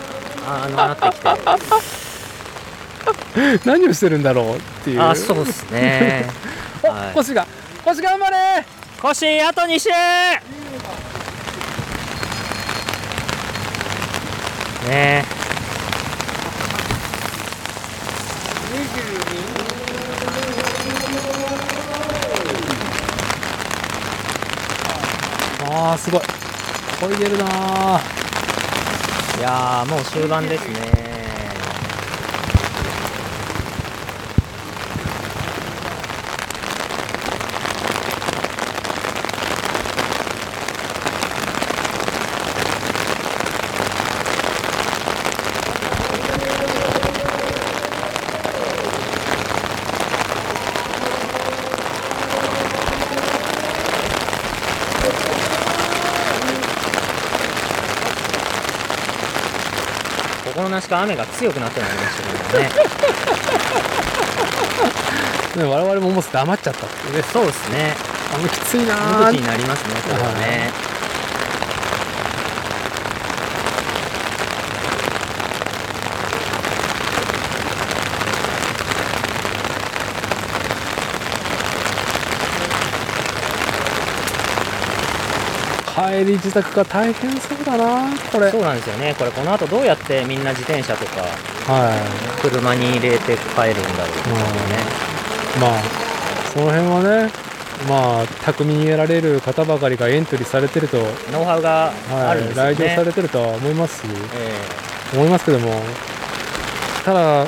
[0.47, 1.27] ああのなってきて。
[3.65, 5.01] 何をしてるんだろうっていう。
[5.01, 6.25] あそうですね。
[6.81, 7.13] お、はい。
[7.13, 7.45] 星が
[7.83, 8.65] 星頑張れ。
[9.01, 9.89] コシあと2周
[14.89, 15.36] ね
[25.89, 26.21] あーすごい。
[26.99, 28.17] こいでるなー。
[29.39, 31.06] いやーもう終盤ですね
[60.57, 62.69] 心なしか雨が強くなってまいりましたけどね。
[65.55, 67.23] ね我々ももう黙っちゃったっね。
[67.31, 67.95] そうですね。
[68.35, 70.96] 雨きついな無ーなりますねこれはね
[86.17, 88.49] 帰り自宅が大変そうだなこれ。
[88.49, 89.13] そうなんですよね。
[89.17, 91.21] これこの後どうやってみんな自転車とか
[91.71, 92.41] はい。
[92.41, 94.77] 車に入れて帰るんだろうっていうね
[95.59, 95.81] まあ
[96.53, 97.31] その辺はね
[97.87, 100.97] まあ巧みにやられる方ばかりがエントリーされてると、
[101.31, 104.07] ノウハウがあるんはい、ですよね、来場されてるとは思いますし
[105.13, 105.71] え思いますけども
[107.05, 107.45] ただ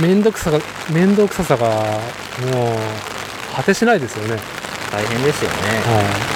[0.00, 0.58] 面倒くさが
[0.90, 2.76] 面倒くささがもう
[3.54, 5.56] 果てしないですよね、え大変ですよね。
[5.56, 6.34] はい、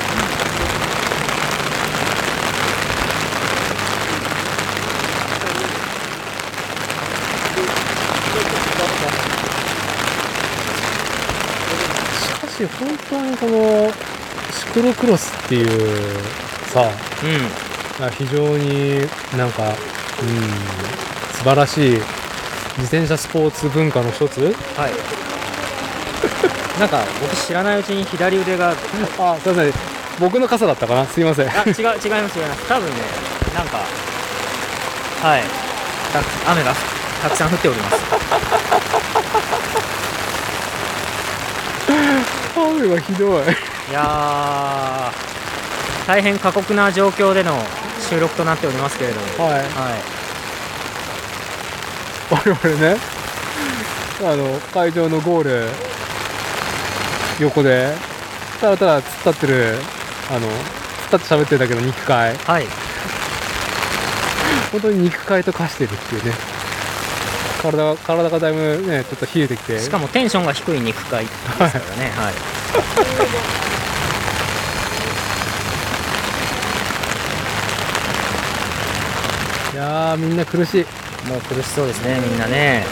[12.20, 13.92] しかし本当にこの
[14.52, 15.66] シクロクロスっていう
[16.72, 18.06] さうん。
[18.06, 19.00] あ非常に
[19.36, 19.74] なんか、うん、
[21.34, 24.40] 素晴らしい自転車スポーツ文化の一つ。
[24.76, 24.92] はい。
[26.78, 28.70] なんか僕知らないうちに左腕が。
[29.18, 29.72] あすいません。
[30.20, 31.06] 僕の傘だったかな？
[31.06, 31.48] すいません。
[31.48, 32.68] あ違う違います違います。
[32.68, 32.96] 多分ね
[33.54, 33.78] なんか
[35.22, 35.42] はい。
[36.12, 36.72] た雨が
[37.22, 37.96] たくさん降っております
[42.78, 43.42] 雨がひどい。
[43.42, 43.46] い
[43.92, 47.52] やー大変過酷な状況での
[48.08, 49.44] 収録となっておりますけれども。
[49.44, 49.60] はい。
[49.60, 49.64] はい。
[52.30, 52.96] 我々ね
[54.22, 55.68] あの会場のゴール
[57.40, 57.94] 横で
[58.60, 59.78] ただただ突っ立ってる
[60.30, 62.66] あの突っ立って喋ってるだけの肉塊はい。
[64.72, 66.32] 本当に肉塊と化してるっていうね。
[67.62, 69.80] 体が体がだいぶねちょっと冷えてきて。
[69.80, 72.10] しかもテンションが低い肉塊ですからね。
[72.10, 72.34] はい。
[72.34, 72.57] い
[79.74, 80.86] やーみんな苦しい。
[81.28, 82.84] もう苦しそうですねみんなね。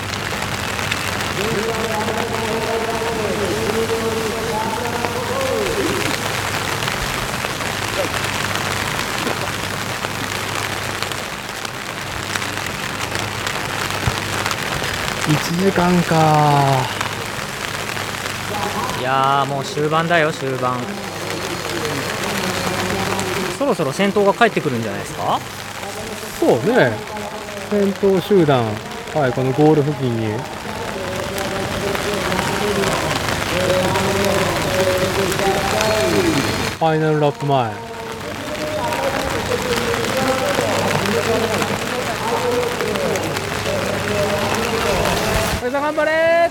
[15.29, 16.96] 1時間かい
[19.07, 20.81] やーもう終盤だよ終盤。
[23.57, 25.39] そろそろ先頭が帰ってくるんじゃないですか？
[26.41, 26.91] そうね。
[27.71, 28.65] 先頭集団。
[29.15, 30.27] はいこのゴール付近に。
[36.79, 37.87] ファイナルラップ前。
[45.73, 46.51] 頑張れ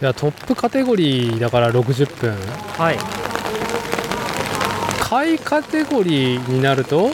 [0.00, 2.34] いやトップカテゴリーだから60分。
[2.78, 2.98] はい。
[5.00, 7.10] 下位カテゴリーになると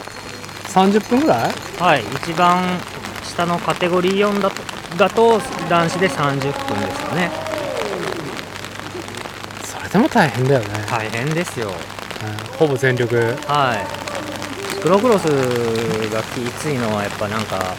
[0.73, 1.53] 30分ぐらい？
[1.79, 2.79] はい一番
[3.23, 4.61] 下のカテゴリー4だと
[4.97, 7.31] だと男子で30分ですかね。
[9.63, 11.69] それでも大変だよね、大変ですよ。
[11.69, 12.57] うん。
[12.57, 13.15] ほぼ全力。
[13.47, 14.81] はい。
[14.81, 15.25] クロクロス
[16.11, 17.75] がきついのはやっぱなんか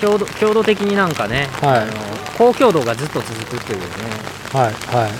[0.00, 1.82] 強度強度的になんかね、はい。
[1.82, 1.92] あの
[2.36, 3.86] 高強度がずっと続くというね。
[4.52, 5.10] はいはい。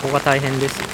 [0.00, 0.85] そこが大変ですよ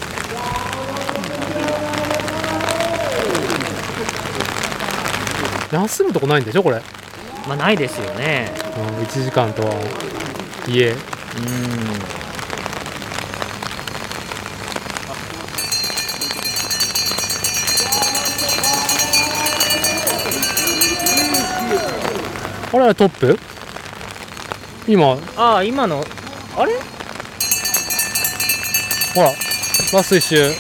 [5.73, 6.83] 休むとこないんでしょこれ、うん、
[7.49, 8.53] まあないですよね。
[8.77, 9.73] 1時間とは。
[10.69, 10.99] いえうん。
[22.75, 23.39] あれトップ？
[24.87, 25.17] 今。
[25.37, 26.05] ああ今の。
[26.57, 26.73] あれ？
[29.15, 30.51] ほらラスト1周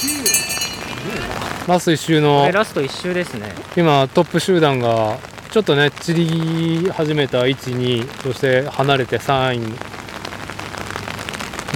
[1.68, 3.54] ラスト1周このれラスト1周ですね。
[3.76, 5.18] 今トップ集団が
[5.50, 9.58] ちょっとね散り始めた12そして離れて3位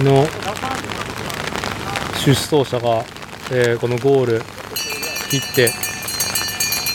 [0.03, 0.25] の
[2.25, 3.05] 出走者が、
[3.51, 4.41] えーこのゴール
[5.29, 5.71] 切って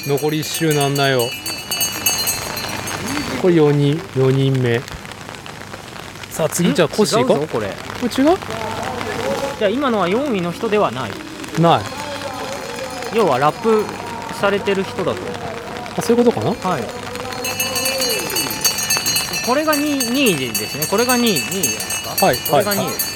[0.07, 1.23] 残り1周なんだよ
[3.41, 4.81] これ4人4人目。
[6.31, 7.49] さあ次じゃあコッシー行こう。
[7.49, 7.69] これ。
[7.69, 8.37] これ違う？
[9.59, 11.11] じゃあ今のは4位の人ではない。
[11.59, 12.02] ない
[13.15, 13.85] 要はラップ
[14.35, 15.21] されてる人だと。
[15.97, 16.51] あそういうことかな？
[16.71, 16.83] はい。
[19.47, 20.87] これが 2, 2位ですね。
[20.87, 22.27] これが2位2位じゃないですか？
[22.27, 22.93] はいこれが2位はい。
[22.93, 23.13] です、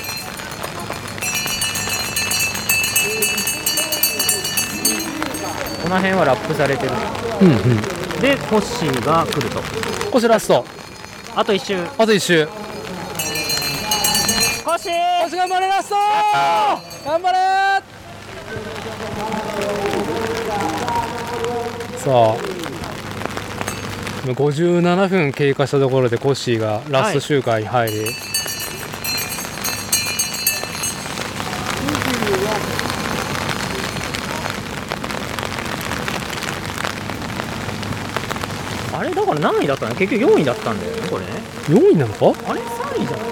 [5.83, 6.93] この辺はラップされてる。
[7.41, 7.81] うんうん。
[8.21, 9.61] でコッシーが来ると。
[10.11, 10.65] コッシーラスト。
[11.35, 11.87] あと1周。
[11.97, 12.47] あと一周。
[12.47, 12.53] コ
[14.73, 14.93] ッシー。
[15.21, 15.97] コッシー頑張れラスト。
[17.05, 17.66] 頑張れ
[22.07, 22.37] さあ
[24.25, 28.05] 今57分経過したところでコッシーがラスト周回に入り、
[38.93, 39.97] あれだから何位だったの？
[39.97, 41.33] 結局4位だったんだよねこれね。
[41.67, 42.27] 4位なのか？
[42.49, 43.27] あれ3位じゃない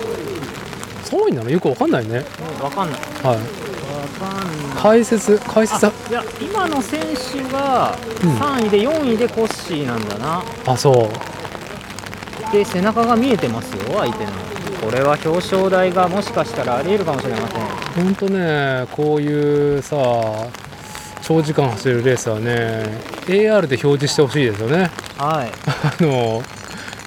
[1.04, 1.50] ？3位なの？
[1.50, 2.24] よくわかんないね。
[2.58, 3.00] 分かんない。
[3.22, 3.63] はい
[4.84, 8.36] 解説解説あいや今の選手がうん。
[8.36, 12.52] 3位で4位でコッシーなんだな、あそう。
[12.52, 14.32] で背中が見えてますよ相手の。
[14.82, 18.04] これは表彰台がもしかしたらありえるかもしれません。
[18.04, 19.96] ほんとねこういうさ
[21.22, 24.90] 長時間走るレースはね AR で表示してほしいですよね。
[25.16, 25.48] はい。
[25.98, 26.42] あの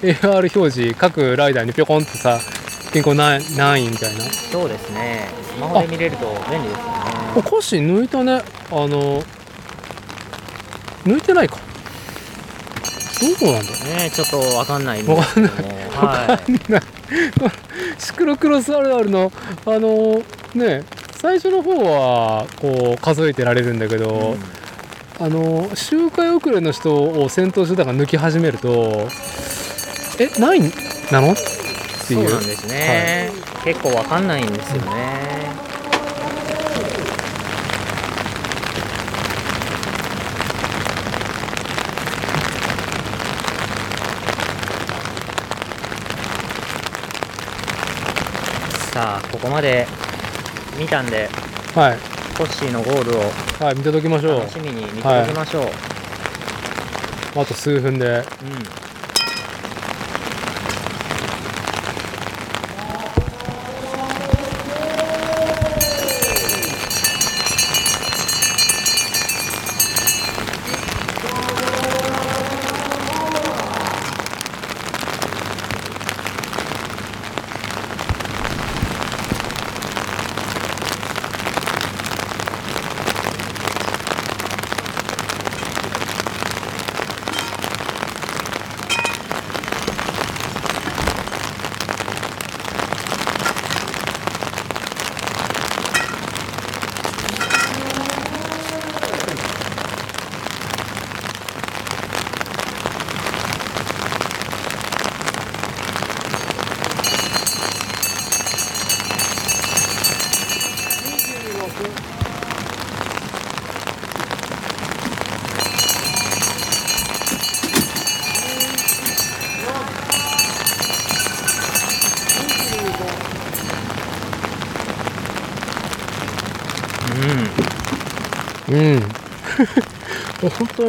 [0.02, 2.40] AR 表示各ライダーにぴょこんってさ
[2.92, 4.24] 健康何何位みたいな。
[4.24, 5.28] そうですね。
[5.54, 6.97] スマホで見れると便利ですよね
[7.38, 8.42] お菓子抜いたね。
[8.72, 9.22] あの
[11.04, 11.56] 抜いてないか。
[13.40, 15.52] どうなんだねちょっと分かんないんですけども
[15.90, 16.38] は
[17.98, 19.32] シクロクロスあるあるの
[19.66, 20.22] あの
[20.54, 20.84] ね
[21.20, 24.36] 最初の方はこう数えてられるんだけい、ど、
[25.20, 25.24] うん。
[25.24, 29.08] あの周回遅れの人を先頭集団が抜き始めると
[30.20, 30.72] え何位
[31.12, 31.32] なの？
[31.32, 31.36] っ
[32.06, 32.28] ていう。
[32.28, 33.30] そうなんですね、
[33.64, 34.88] 結構分かんないんですよね、
[48.92, 49.86] さあここまで
[50.78, 51.28] 見たんで
[51.74, 51.98] はい。
[52.36, 53.22] コッシーのゴールを
[53.64, 54.40] はい見届けましょう。
[54.40, 55.64] 楽しみに見届けましょう、
[57.40, 58.06] あと数分で。
[58.06, 58.22] うんうん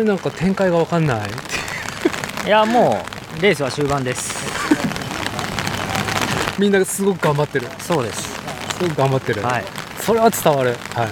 [0.01, 1.29] になんか展開が分かんない。
[2.45, 3.05] いやも
[3.37, 4.39] うレースは終盤です。
[6.57, 7.67] みんなすごく頑張ってる。
[7.79, 8.33] そうです。
[8.77, 9.65] すごく頑張ってる、はい。
[10.01, 10.75] それは伝わる。
[10.93, 11.05] は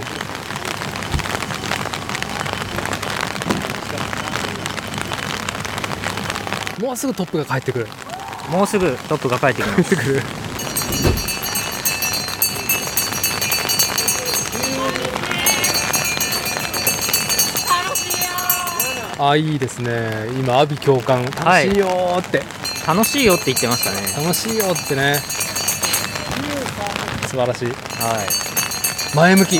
[6.79, 6.81] い。
[6.81, 7.87] もうすぐトップが帰ってくる。
[8.49, 9.95] もうすぐトップが帰ってきます
[19.19, 20.27] あいいですね。
[20.39, 21.25] 今阿鼻共感。
[21.25, 22.43] 楽しいよーって、
[22.87, 24.23] 楽しいよって言ってましたね。
[24.23, 25.15] 楽しいよってね。
[27.27, 27.65] 素晴らしい。
[27.67, 27.73] は
[29.15, 29.55] 前向き。
[29.55, 29.59] い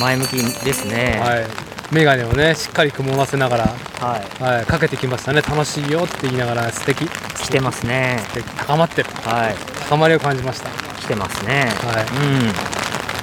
[0.00, 1.20] 前向きですね。
[1.22, 1.46] はい。
[1.92, 3.64] 眼鏡をねしっかり曇らせながら、
[4.00, 4.42] はい。
[4.42, 5.42] はい、かけてきましたね。
[5.42, 7.06] 楽しいよって言いながら素敵。
[7.06, 8.20] 来てますね。
[8.34, 9.10] で高まってる。
[9.24, 9.54] はい。
[9.88, 10.70] 高まりを感じました。
[10.98, 11.66] 来てますね。
[11.84, 12.06] はい。
[12.06, 12.52] うん。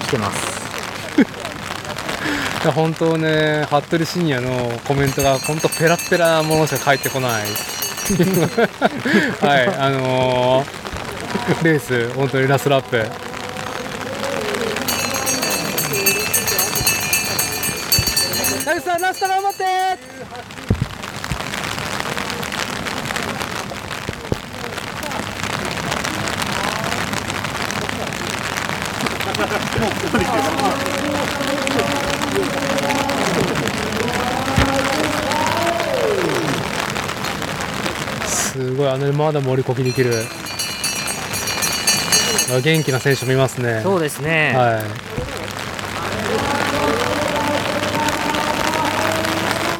[0.05, 0.59] 来てます
[2.72, 7.43] 本当ね服部深也のコメントが本当ペラペラなものしか返ってこない。
[9.39, 10.89] はいあのー
[11.64, 13.03] レース本当にラストラップ
[18.66, 20.20] 田口さんラスト頑張って
[38.28, 40.24] すごいあのまだ森こきできる。
[42.55, 43.82] あ元気な選手もいますね。
[43.84, 44.82] そうですね、はい。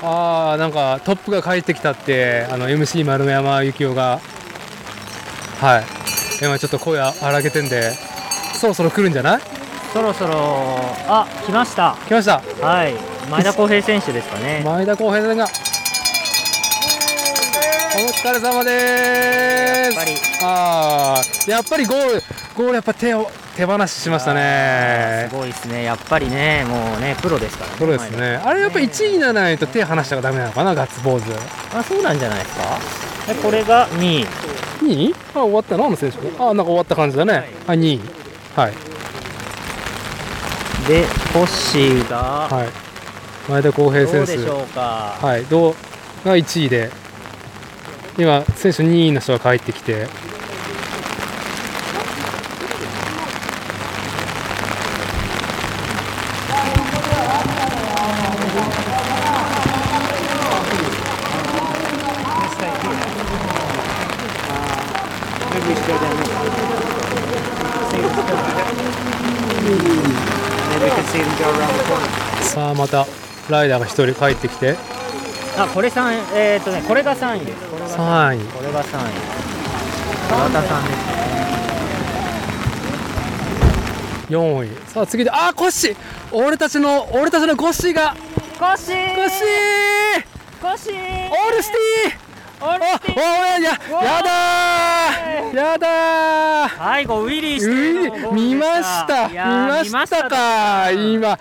[0.04, 4.20] ああなんかトップが帰ってきたってあの MC 丸山幸雄が。
[5.62, 5.84] はい。
[6.44, 7.92] 今ちょっと声荒げてんで
[8.60, 9.42] そろそろ来るんじゃない？
[9.94, 10.36] そろそろ
[11.08, 11.96] あ来ました。
[12.08, 12.42] 来ました。
[12.62, 12.94] はい。
[13.32, 14.62] 前田康平選手ですかね。
[14.66, 15.48] 前田康平さんがお
[18.22, 18.76] 疲れ様です。
[19.86, 20.12] やっぱり。
[20.44, 21.16] あ
[21.48, 22.22] あやっぱりゴール
[22.54, 25.28] ゴールやっぱ手を手放ししましたね。
[25.30, 25.86] すごいですね。
[25.86, 27.78] やっぱりねもうねプロですからね。
[27.80, 28.36] そうですね。
[28.44, 31.32] あれやっぱ1位にならないと手離したらダメなのかなガッツポーズ。
[31.74, 33.34] あそうなんじゃないですか？
[33.34, 34.26] でこれが2位。
[34.82, 35.16] 2位？
[35.34, 35.86] あ終わったの？
[35.86, 37.34] あの選手あなんか終わった感じだね。
[37.34, 37.44] はい。
[37.68, 38.02] はい2位。
[38.54, 38.74] はい。
[40.90, 42.68] でコッシーがはい。
[43.50, 44.18] 前田康平選手。
[44.18, 45.16] どうでしょうか？
[45.22, 45.46] はい。
[45.46, 45.76] どう
[46.26, 46.92] が1位で
[48.18, 50.08] 今選手2位の人が帰ってきて。
[72.42, 73.06] さあまた
[73.50, 74.76] ライダーが1人帰ってきて。
[75.58, 77.79] あこれ三えーっとねこれが3位です。
[78.00, 79.12] 3位これが3位。
[80.30, 81.20] 岩田さんですね。
[84.30, 84.70] 4位。
[84.88, 85.96] さあ次であーコッシー。
[86.32, 88.16] 俺たちの俺たちのコッシーが。
[88.58, 89.16] コッシー。
[89.16, 90.24] コッシー。
[90.62, 90.94] コッシー。
[90.94, 92.30] オールシティ。
[92.62, 93.78] オーおいやや
[94.22, 95.56] だー。
[95.56, 96.78] やだー。
[96.78, 99.28] 最後ウィリーして見までした。
[99.84, 101.38] 見ましたかうん今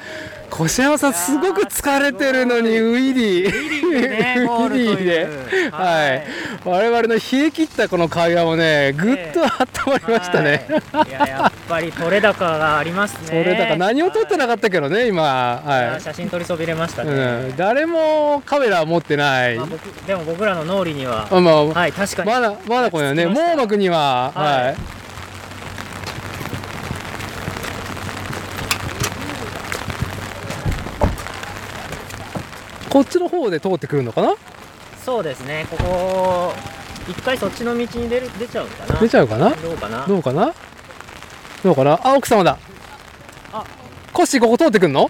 [0.50, 3.48] 越山さんすごく疲れてるのにウィリー。
[3.48, 5.28] ウィリー で。
[5.70, 6.18] ははい。
[6.18, 6.20] い。
[6.64, 9.48] 我々の冷え切ったこの会話もねぐっと温
[9.86, 10.66] まりましたね。
[10.92, 11.08] はい。
[11.08, 13.26] いややっぱり取れ高がありますね。
[13.26, 15.22] それだから何を撮ってなかったけどね今。
[15.22, 17.14] は写真撮りそびれましたい、ね、う
[17.52, 19.58] ん、誰もカメラ持ってない。
[20.06, 22.30] でも僕らの脳裏にはあまあはい確かに。
[22.30, 24.97] まだまだこれはね網膜にははい
[32.98, 34.34] こっちの方で通ってくるのかな？
[35.04, 35.68] そうですね。
[35.70, 36.52] ここ
[37.08, 39.00] 一回そっちの道に出る出ちゃうかな。
[39.00, 39.50] 出ちゃうかな？
[39.50, 40.04] どうかな？
[40.04, 40.52] どうかな？
[41.62, 42.00] どうかな？
[42.02, 42.58] あ奥様だ。
[43.52, 43.64] あ。
[44.12, 45.08] コッシーここ通ってくんの？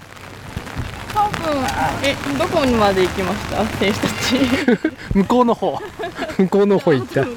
[1.14, 1.64] 多分
[2.04, 3.64] えどこまで行きました？
[3.78, 4.36] 選手たち。
[5.16, 5.78] 向こうの方。
[6.36, 7.24] 向こうの方行った。
[7.24, 7.30] こ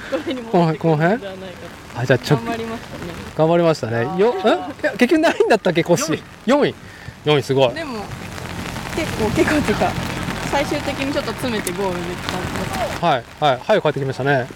[0.66, 1.14] のこの辺？
[1.96, 3.14] あじゃあちょ頑張りましたね。
[3.38, 4.02] 頑張りましたね。
[4.22, 4.44] よんい
[4.84, 6.76] や結局何位だったっけコッシー？4位。
[7.24, 7.42] 4位。
[7.42, 7.74] すごい。
[7.74, 8.04] でも
[8.98, 9.90] 結構結構っていうか
[10.52, 14.48] 最終的にちょっと詰めてゴールできたんではいはい早く帰ってきましたね。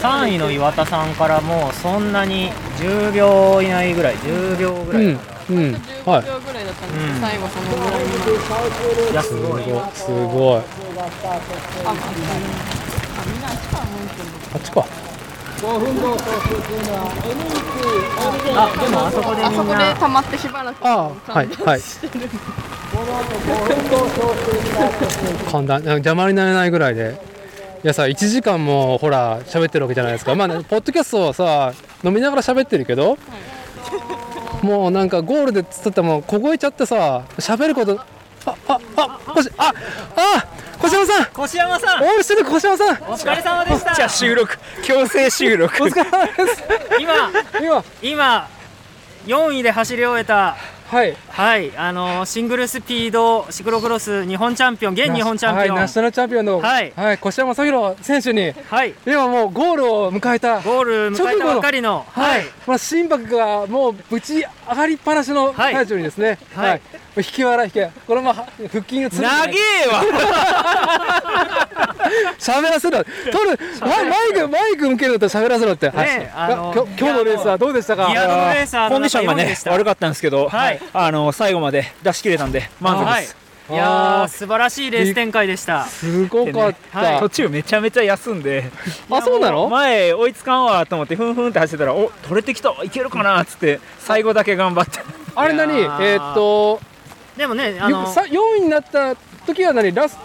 [0.00, 5.16] 3位の岩田さんからもうそんなに10秒以内ぐらい10秒ぐうんらい。
[5.16, 5.74] かな、うん。
[5.74, 6.26] 15はい。
[6.26, 9.62] 秒ぐらいだったんですけど、うん最後そのぐらいにいやすすごい。
[9.94, 10.60] すごい。
[10.60, 10.62] あ、
[11.84, 11.96] まあ、あ
[13.26, 13.52] みんなあ
[14.58, 14.84] っちか
[15.68, 16.32] ら向いてるのあっち
[18.52, 21.46] かあでもあそこであそこでみんな溜まってしばらくあはい。
[21.46, 21.80] はい。
[25.50, 26.70] 簡単邪魔にならない。
[26.70, 26.94] ぐらい。
[26.94, 27.16] で
[27.84, 27.86] い。
[27.86, 30.12] やさ1時間もほら喋ってるわけじゃない。
[30.12, 31.72] ですかまあ、ね、ポッドキャストはさ
[32.04, 33.18] 飲みながら喋ってるけど
[34.62, 38.00] もうなんかゴールでつってもう凍えちゃってさ喋ること
[38.46, 39.72] あああこしあ
[40.16, 40.51] あ
[40.82, 41.44] 小島さん。
[41.44, 42.02] 越山さん。
[42.02, 42.96] オールしてる小島さん。
[43.02, 43.94] お疲れ様でした。
[43.94, 45.80] じゃあ収録強制収録。
[45.80, 46.64] お疲れ様です。
[47.00, 47.14] 今
[47.62, 47.84] 今。
[48.02, 48.48] 今
[49.26, 50.56] 4位で走り終えた。
[50.88, 51.16] はい。
[51.28, 55.76] はいあのシングルスピードシクロクロス日本チャンピオン現日本チャンピオン。
[55.76, 56.92] はい、ナショナルチャンピオンの、はい。
[56.96, 58.92] はい、越山正宏選手にはい。
[59.06, 60.60] 今もうゴールを迎えた。
[60.62, 65.74] ゴール迎えたばかりのはい、まあ、心拍がもうぶち上がりっぱなしのはい。
[65.74, 66.80] 最中にですね、はい
[67.16, 68.00] 引き笑い引き笑い。
[68.06, 68.48] これも腹
[68.84, 69.52] 筋をつ長え
[69.88, 70.02] わ。
[72.38, 73.04] 喋らせろ。
[73.04, 73.58] 取る。
[73.80, 73.94] ママ
[74.26, 76.06] イクマイク向けるんだったら喋らせろって、はい。
[76.06, 78.06] ねあの今日今日のレースはどうでしたか？
[78.08, 80.80] ギアドのレーサーコンディションがね悪かったんですけど、はい。
[80.92, 83.36] あの最後まで出し切れたんで満足です、
[83.70, 83.74] い。
[83.74, 85.84] や素晴らしいレース展開でした。
[85.84, 87.20] すごかった、はい。
[87.20, 88.64] 途中めちゃめちゃ休んで。
[89.10, 89.68] あそうなの？
[89.68, 95.00] 前追いつかんわと思ってふんふんって走ってたらお取れてきたいけるかなっつって最後だけ頑張って。
[95.34, 95.78] あれ何？
[95.78, 96.80] えーっと
[97.36, 99.16] でもねあのさ4位になった
[99.46, 99.92] 時は何？
[99.92, 100.18] ラスん？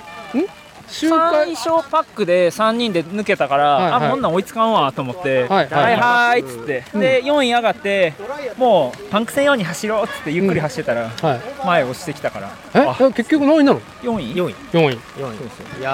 [0.89, 4.07] 周回最初パックで3人で抜けたから、はいはい。
[4.07, 5.95] あこんなん追いつかんわと思って、はいはいはい。
[5.97, 8.13] はいっつって、で4位上がって
[8.57, 11.41] もうパンク戦用に走ろうっつってゆっくり走ってたら、はい。
[11.65, 12.55] 前押してきたから。
[12.73, 12.79] え？
[13.03, 14.33] え結局何位なの？4位。
[14.33, 14.55] 4位。
[14.71, 14.93] 4位。
[15.79, 15.91] いや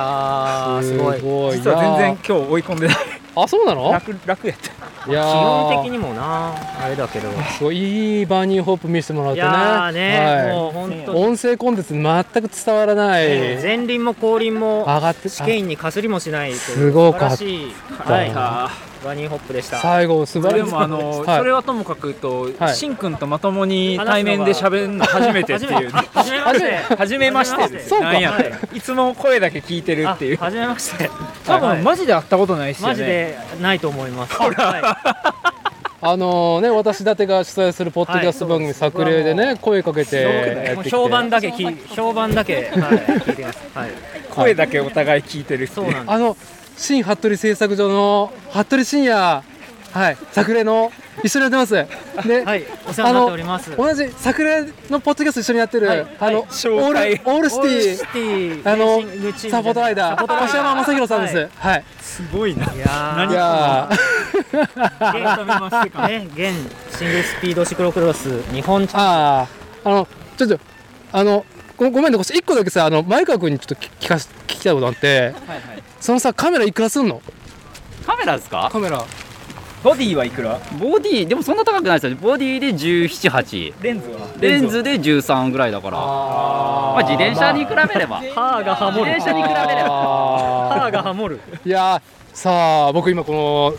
[0.80, 1.22] ーすごい。
[1.22, 2.98] ごい実は全然い今日追い込んでない
[3.36, 3.92] あそうなの？
[3.92, 5.12] 楽楽やった。
[5.12, 6.54] いや気温ー的にもな。
[6.82, 7.30] あれだけど。
[7.58, 10.56] すごいいいバーニーホップ見せてもらっいてねやーね、はい。
[10.56, 17.44] もう本当音声コンテンツ全く伝わらない、前輪も後輪も上がって試験員にかすりもしないすごかった。
[18.04, 18.32] はい、
[19.04, 19.78] バニーホップでした。
[19.78, 20.66] 最後素晴らしい。
[20.66, 21.38] でもあの、はい。
[21.40, 22.76] それはともかくと、はい。
[22.76, 25.92] しんくんとまともに対面で喋るの初めてっていう。
[25.94, 26.96] ね初めまして。
[26.96, 27.68] 初めまして。
[27.70, 28.06] ですそうか。
[28.06, 28.82] なんやったらい。
[28.82, 30.38] つも声だけ聞いてるっていう。
[30.40, 31.10] あ初めまして。
[31.46, 32.94] 多分、はいマジで会ったことないっすよね。
[32.94, 34.36] マジでないと思います。
[34.36, 35.34] は
[36.06, 40.76] あのね私立てが主催するポッドキャスト番組「作例」でね声かけてい、やってきて。
[40.76, 43.90] もう評判だけ聞い評判だけ、はい、聞いてます、はい、
[44.30, 46.12] 声だけお互い聞いてるそうなんです。
[46.12, 46.36] あの
[46.78, 49.44] 新服部製作所の服部深也
[49.94, 50.92] はい作例の
[51.24, 52.28] 一緒にやってます。
[52.28, 53.76] で、はいお世話になっております。
[53.78, 59.02] 同じ作例のポッドキャスト一緒にやってる、はいあの、オールオールシティシティあの
[59.52, 60.28] サポートライダー。
[60.28, 61.36] 星山正弘さんです。
[61.38, 61.50] はい。
[61.60, 62.66] はい、すごいな。
[62.74, 64.14] いやー。
[66.08, 66.54] ね、現
[66.98, 69.48] シングルスピードシクロクロス日本チャンああ
[69.84, 70.08] あの
[70.38, 70.60] ちょっと
[71.12, 71.46] あの
[71.78, 75.08] ごごめんねこ一個だけさあの前川君にちょっと聞聞かし聞きたいことあって。
[75.08, 75.34] はいはい
[76.04, 77.22] そのさカメラいくらすんの？
[78.06, 78.68] カメラですか？
[78.70, 79.06] カメラ。
[79.86, 80.60] ボディはいくら？
[80.78, 82.18] ボディでもそんな高くないですよ。
[82.18, 84.28] ボディで178レンズは？
[84.38, 85.98] レンズで13ぐらいだから。
[85.98, 86.02] あ
[86.96, 88.22] まあ自転車に比べれば。
[88.36, 89.14] 歯がハモる。
[89.14, 89.90] 自転車に比べれば。
[89.90, 91.40] ば歯がハモる。
[91.64, 92.02] いやー
[92.38, 93.74] さあ僕今この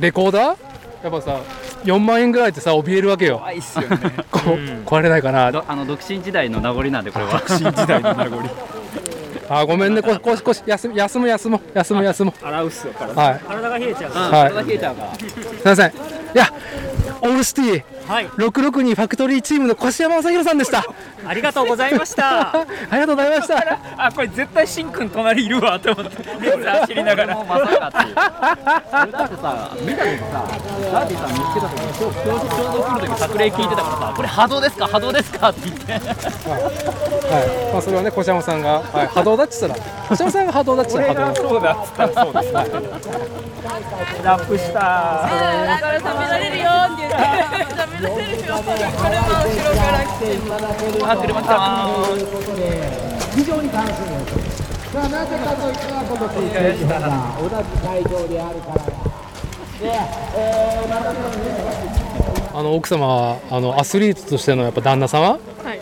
[0.00, 0.56] レコーダー？
[1.02, 1.42] やっぱさ
[1.84, 3.42] 4万円ぐらいってさ怯えるわけよ。
[3.44, 3.98] あいいっすよね。
[4.32, 4.84] こううん。
[4.86, 5.52] 壊れないかな。
[5.52, 7.42] どあの独身時代の名残なんでこれは。
[7.46, 8.42] 新時代の名残
[9.50, 10.02] あーごめんね。
[10.02, 12.32] こここ休む休む休む休む休む。
[12.42, 12.92] 洗うっすよ。
[12.92, 13.40] からはい。
[13.40, 14.52] 体が冷えちゃうはい。
[14.52, 15.14] 体冷えちゃうから。
[15.14, 15.28] すい
[15.64, 15.88] ません。
[15.88, 15.92] い
[16.34, 16.52] や
[17.22, 18.26] オールシティはい。
[18.26, 20.82] 662ファクトリーチームの越山正弘さんでした。
[21.26, 22.56] ありがとうございました。
[22.56, 23.78] ありがとうございました。
[23.98, 26.22] あこれ絶対しんくん隣いるわと思って
[26.80, 27.34] 走りながら。
[27.34, 28.14] もうまさかっていう
[29.02, 30.48] 俺だってさ見た時さ
[30.92, 35.92] ダーティさん見つけた時ちょうどちょうど来る時作例聞いてたからさこれ波動ですか波動ですかって言って。
[35.92, 41.48] はい、まあ、それはね、小山さんが、はい、波動だっつったら、小山さんが波動だっつったら波動。
[41.48, 42.52] そうだっつったらそうです
[44.24, 45.28] ラップした
[46.38, 48.78] れるよって言って後ろから
[50.06, 50.38] 来て
[51.02, 52.22] あ車来たー
[53.34, 57.00] 非常に楽しみですさあなぜかといったらこの選手が
[57.40, 58.94] 同じ会場であるからだ
[62.54, 65.30] あの奥様は、あのアスリートとしてのやっぱ旦那様？
[65.30, 65.38] は
[65.74, 65.80] い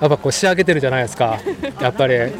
[0.00, 1.40] やっぱこう仕上げてるじゃないですか。
[1.80, 2.14] やっぱり。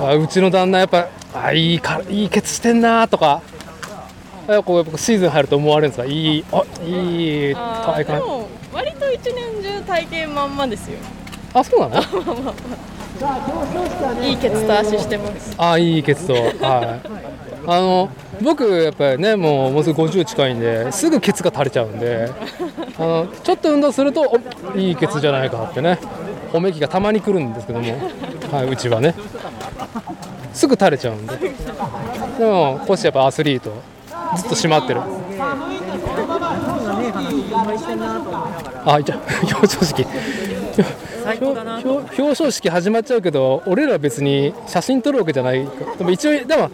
[0.00, 3.42] あうちの旦那やっぱ、あ、いいか、いいケツしてんなとか。
[4.48, 6.06] やっぱこうやっぱシーズン入ると思われるんですか？
[6.06, 8.16] いい、あ、いいあ体感。
[8.16, 10.98] ーでも割と一年中体型まんまですよ
[11.54, 12.02] あ、そうなの？
[14.24, 16.34] いいケツと足してますあ、いいケツと。
[16.34, 16.50] はい。
[17.70, 18.08] あの
[18.40, 22.30] 僕やっぱりねもうもうすぐ50近いんですぐケツが垂れちゃうんで
[22.98, 24.22] あのちょっと運動すると
[24.74, 25.98] おいいケツじゃないかってね
[26.52, 27.92] 褒め気がたまに来るんですけども、
[28.52, 29.14] はい、うちはね
[30.54, 33.72] すぐ垂れちゃうんででもコシやっぱアスリート
[34.36, 35.00] ずっと締まってる。
[38.84, 40.06] あじゃあ表彰式。
[41.40, 45.68] 表表彰式始まっちゃうけど俺らは別に写真撮るわけじゃない
[45.98, 46.70] でも一応でも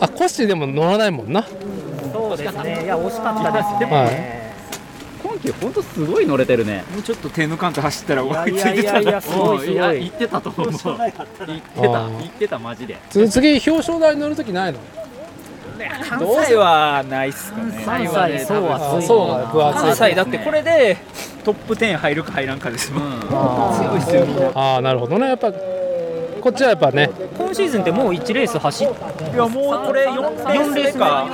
[0.00, 1.44] あコッシーでも乗らないもんな。
[2.12, 2.82] そうですね。
[2.84, 4.52] いや惜しかったですね、はい。
[5.22, 6.84] 今季ほんとすごい乗れてるね。
[6.92, 9.74] もうちょっと手抜かんと走ったら追いいつやいやいや いてたらすごいすい。
[9.76, 10.70] やごい言ってたと思う。
[10.70, 11.22] 言ってた。
[11.22, 12.98] あー言ってたマジで。
[13.08, 14.78] つ次表彰台に乗るときないの？
[16.08, 17.82] 関西はないっすかね。
[17.84, 19.82] 関西そうはあそうが分厚い。
[19.82, 20.96] 関西だってこれで
[21.44, 22.58] トップ10入るか入らん。
[22.58, 25.28] かですもん強いっすよああなるほどね。
[25.28, 25.52] やっぱ
[26.42, 27.08] こっちはやっぱね。
[27.38, 31.00] 今シーズンってもう1レース走っいやもうこれ4レース目。
[31.00, 31.28] か。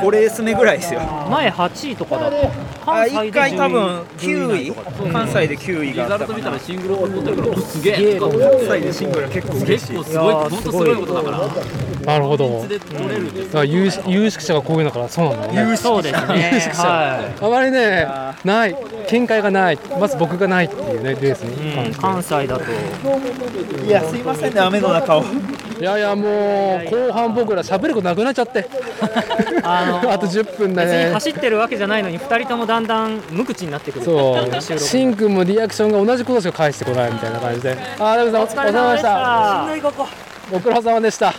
[0.00, 1.00] 5レース目ぐらいですよ。
[1.28, 2.48] 前8位とかだった。
[2.86, 8.20] あ1関西で回多分10 9位関西で9位リザルト見たらシングル取ってるからすげえ。
[8.20, 11.38] 関西でシングルは結構嬉しい結構すごい本当すごいことだから。
[12.08, 12.64] なるほど。
[12.68, 15.76] だから有識有識者がこういうのからそうなんだよね。
[15.76, 16.50] そうですね。
[16.54, 16.82] 有識者。
[16.82, 18.06] はあまりね
[18.44, 18.76] ない。
[19.08, 19.78] 見解がない。
[19.98, 22.64] まず僕がないっていうねレースにい、うん、関西だと。
[23.86, 25.24] いやすいませんね雨の中を。
[25.80, 28.68] いやいやもう後半僕ら喋ることなくなっちゃって。
[29.62, 34.04] あの あと10分だ別にね走ってるわけじゃないのに2人ともだんだん無口になってくる。
[34.04, 34.60] そう。
[34.60, 34.84] 収録。
[34.84, 37.76] しんくんもリアクションが同じことしか返してこないみたいな感じで。
[37.98, 39.66] あーダメさんお疲れ様でした。
[40.50, 41.32] ご苦労様でした。
[41.32, 41.36] こ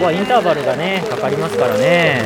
[0.00, 2.22] こはインターバルがねかかりますからね、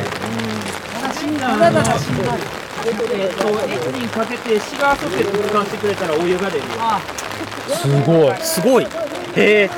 [2.81, 6.71] えっとエンジンかけてシガーソケット保管してくれたらお湯が出るよ
[7.75, 8.35] すごい。
[8.41, 8.83] すごい。
[8.83, 8.87] へ
[9.37, 9.69] え。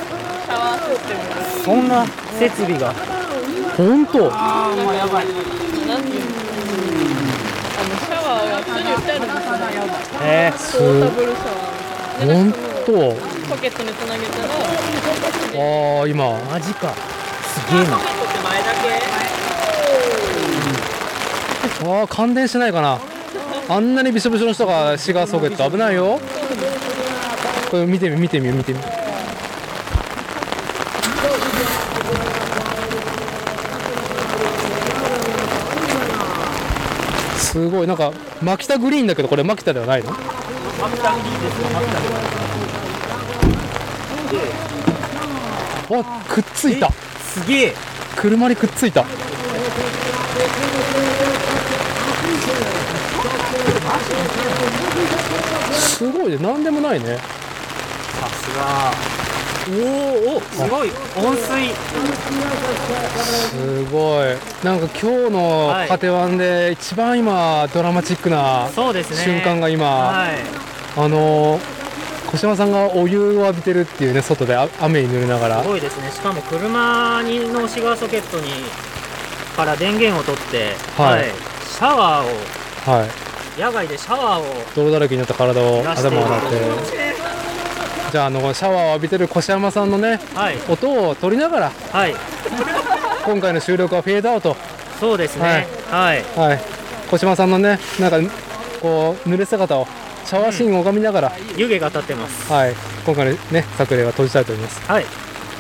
[1.63, 2.05] そんな
[2.39, 2.93] 設備が。
[3.77, 4.29] 本当。
[4.29, 4.37] な
[4.67, 4.83] んてい。
[4.83, 4.91] う
[5.87, 5.97] のあ
[7.83, 9.29] のシャワーが普通に売ってあるんで
[10.57, 12.53] すポータブルシャワー本
[12.85, 12.91] 当
[13.49, 16.93] ポケットにつなげたらああ今マジか。
[17.43, 17.97] すげえな。
[21.83, 22.99] ああ感電しないかな。
[23.67, 25.69] あんなにびしょびしょの人がシガーソケット。
[25.69, 26.19] 危ないよ
[27.71, 28.79] これ見てみ見てみ見てみ
[37.37, 38.11] すごいなんか
[38.41, 40.11] マキタグリーンだけどこれマキタではないの？
[45.93, 46.91] あくっついた。
[46.91, 47.73] すげえ。
[48.17, 49.05] 車にくっついた。
[55.73, 57.40] すごいね何でもないね
[59.69, 60.91] おーおすごい。
[61.17, 61.69] 温水。
[63.49, 64.25] すごい。
[64.63, 65.87] なんか今日のはい。
[65.87, 70.37] カテワンで一番今ドラマチックな瞬間が今、はい。
[70.97, 71.59] あの
[72.31, 75.61] 小島さんがお湯を浴びてるっていうね外であ雨に濡れながら。
[75.61, 76.09] すごいですね。
[76.11, 78.51] しかも車にのシガーソケットに
[79.55, 81.25] から電源を取って、はい。
[81.65, 82.29] シャワーを。
[82.97, 83.61] はい。
[83.61, 84.43] 野外でシャワーを。
[84.75, 87.10] 泥だらけになった体を頭を洗って
[88.11, 90.57] じゃああのシャワーを浴びてる越山さんのねはい。
[90.69, 92.15] 音を取りながらはい。
[93.25, 94.57] 今回の収録はフェードアウト。
[94.99, 95.65] そうですね。
[95.89, 96.61] はい、はい。
[97.09, 98.19] 小島さんのねなんか
[98.81, 99.87] こう濡れ姿を
[100.25, 102.51] シャワーシーンを拝みながら、湯気が立ってます。
[102.51, 102.75] はい。
[103.05, 104.81] 今回のね作例は閉じたいと思います。
[104.89, 105.05] はい。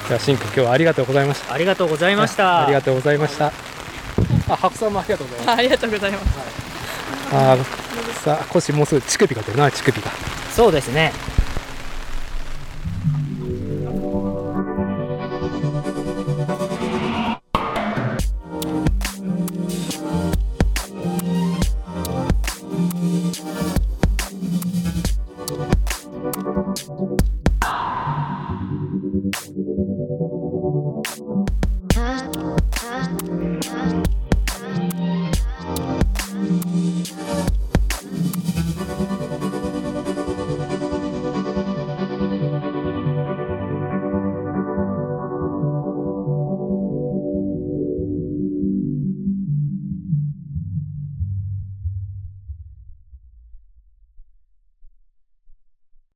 [0.07, 1.53] じゃあシンくん今日はありがとうございました。
[1.53, 3.47] ありがとうございました、ありがとうございました。
[3.47, 5.57] あ白さんもありがとうございます。
[5.57, 6.25] ありがとうございます。
[7.33, 7.63] あー
[8.23, 10.11] さあ腰もうすぐ乳首が出るな乳首が。
[10.51, 11.13] そうですね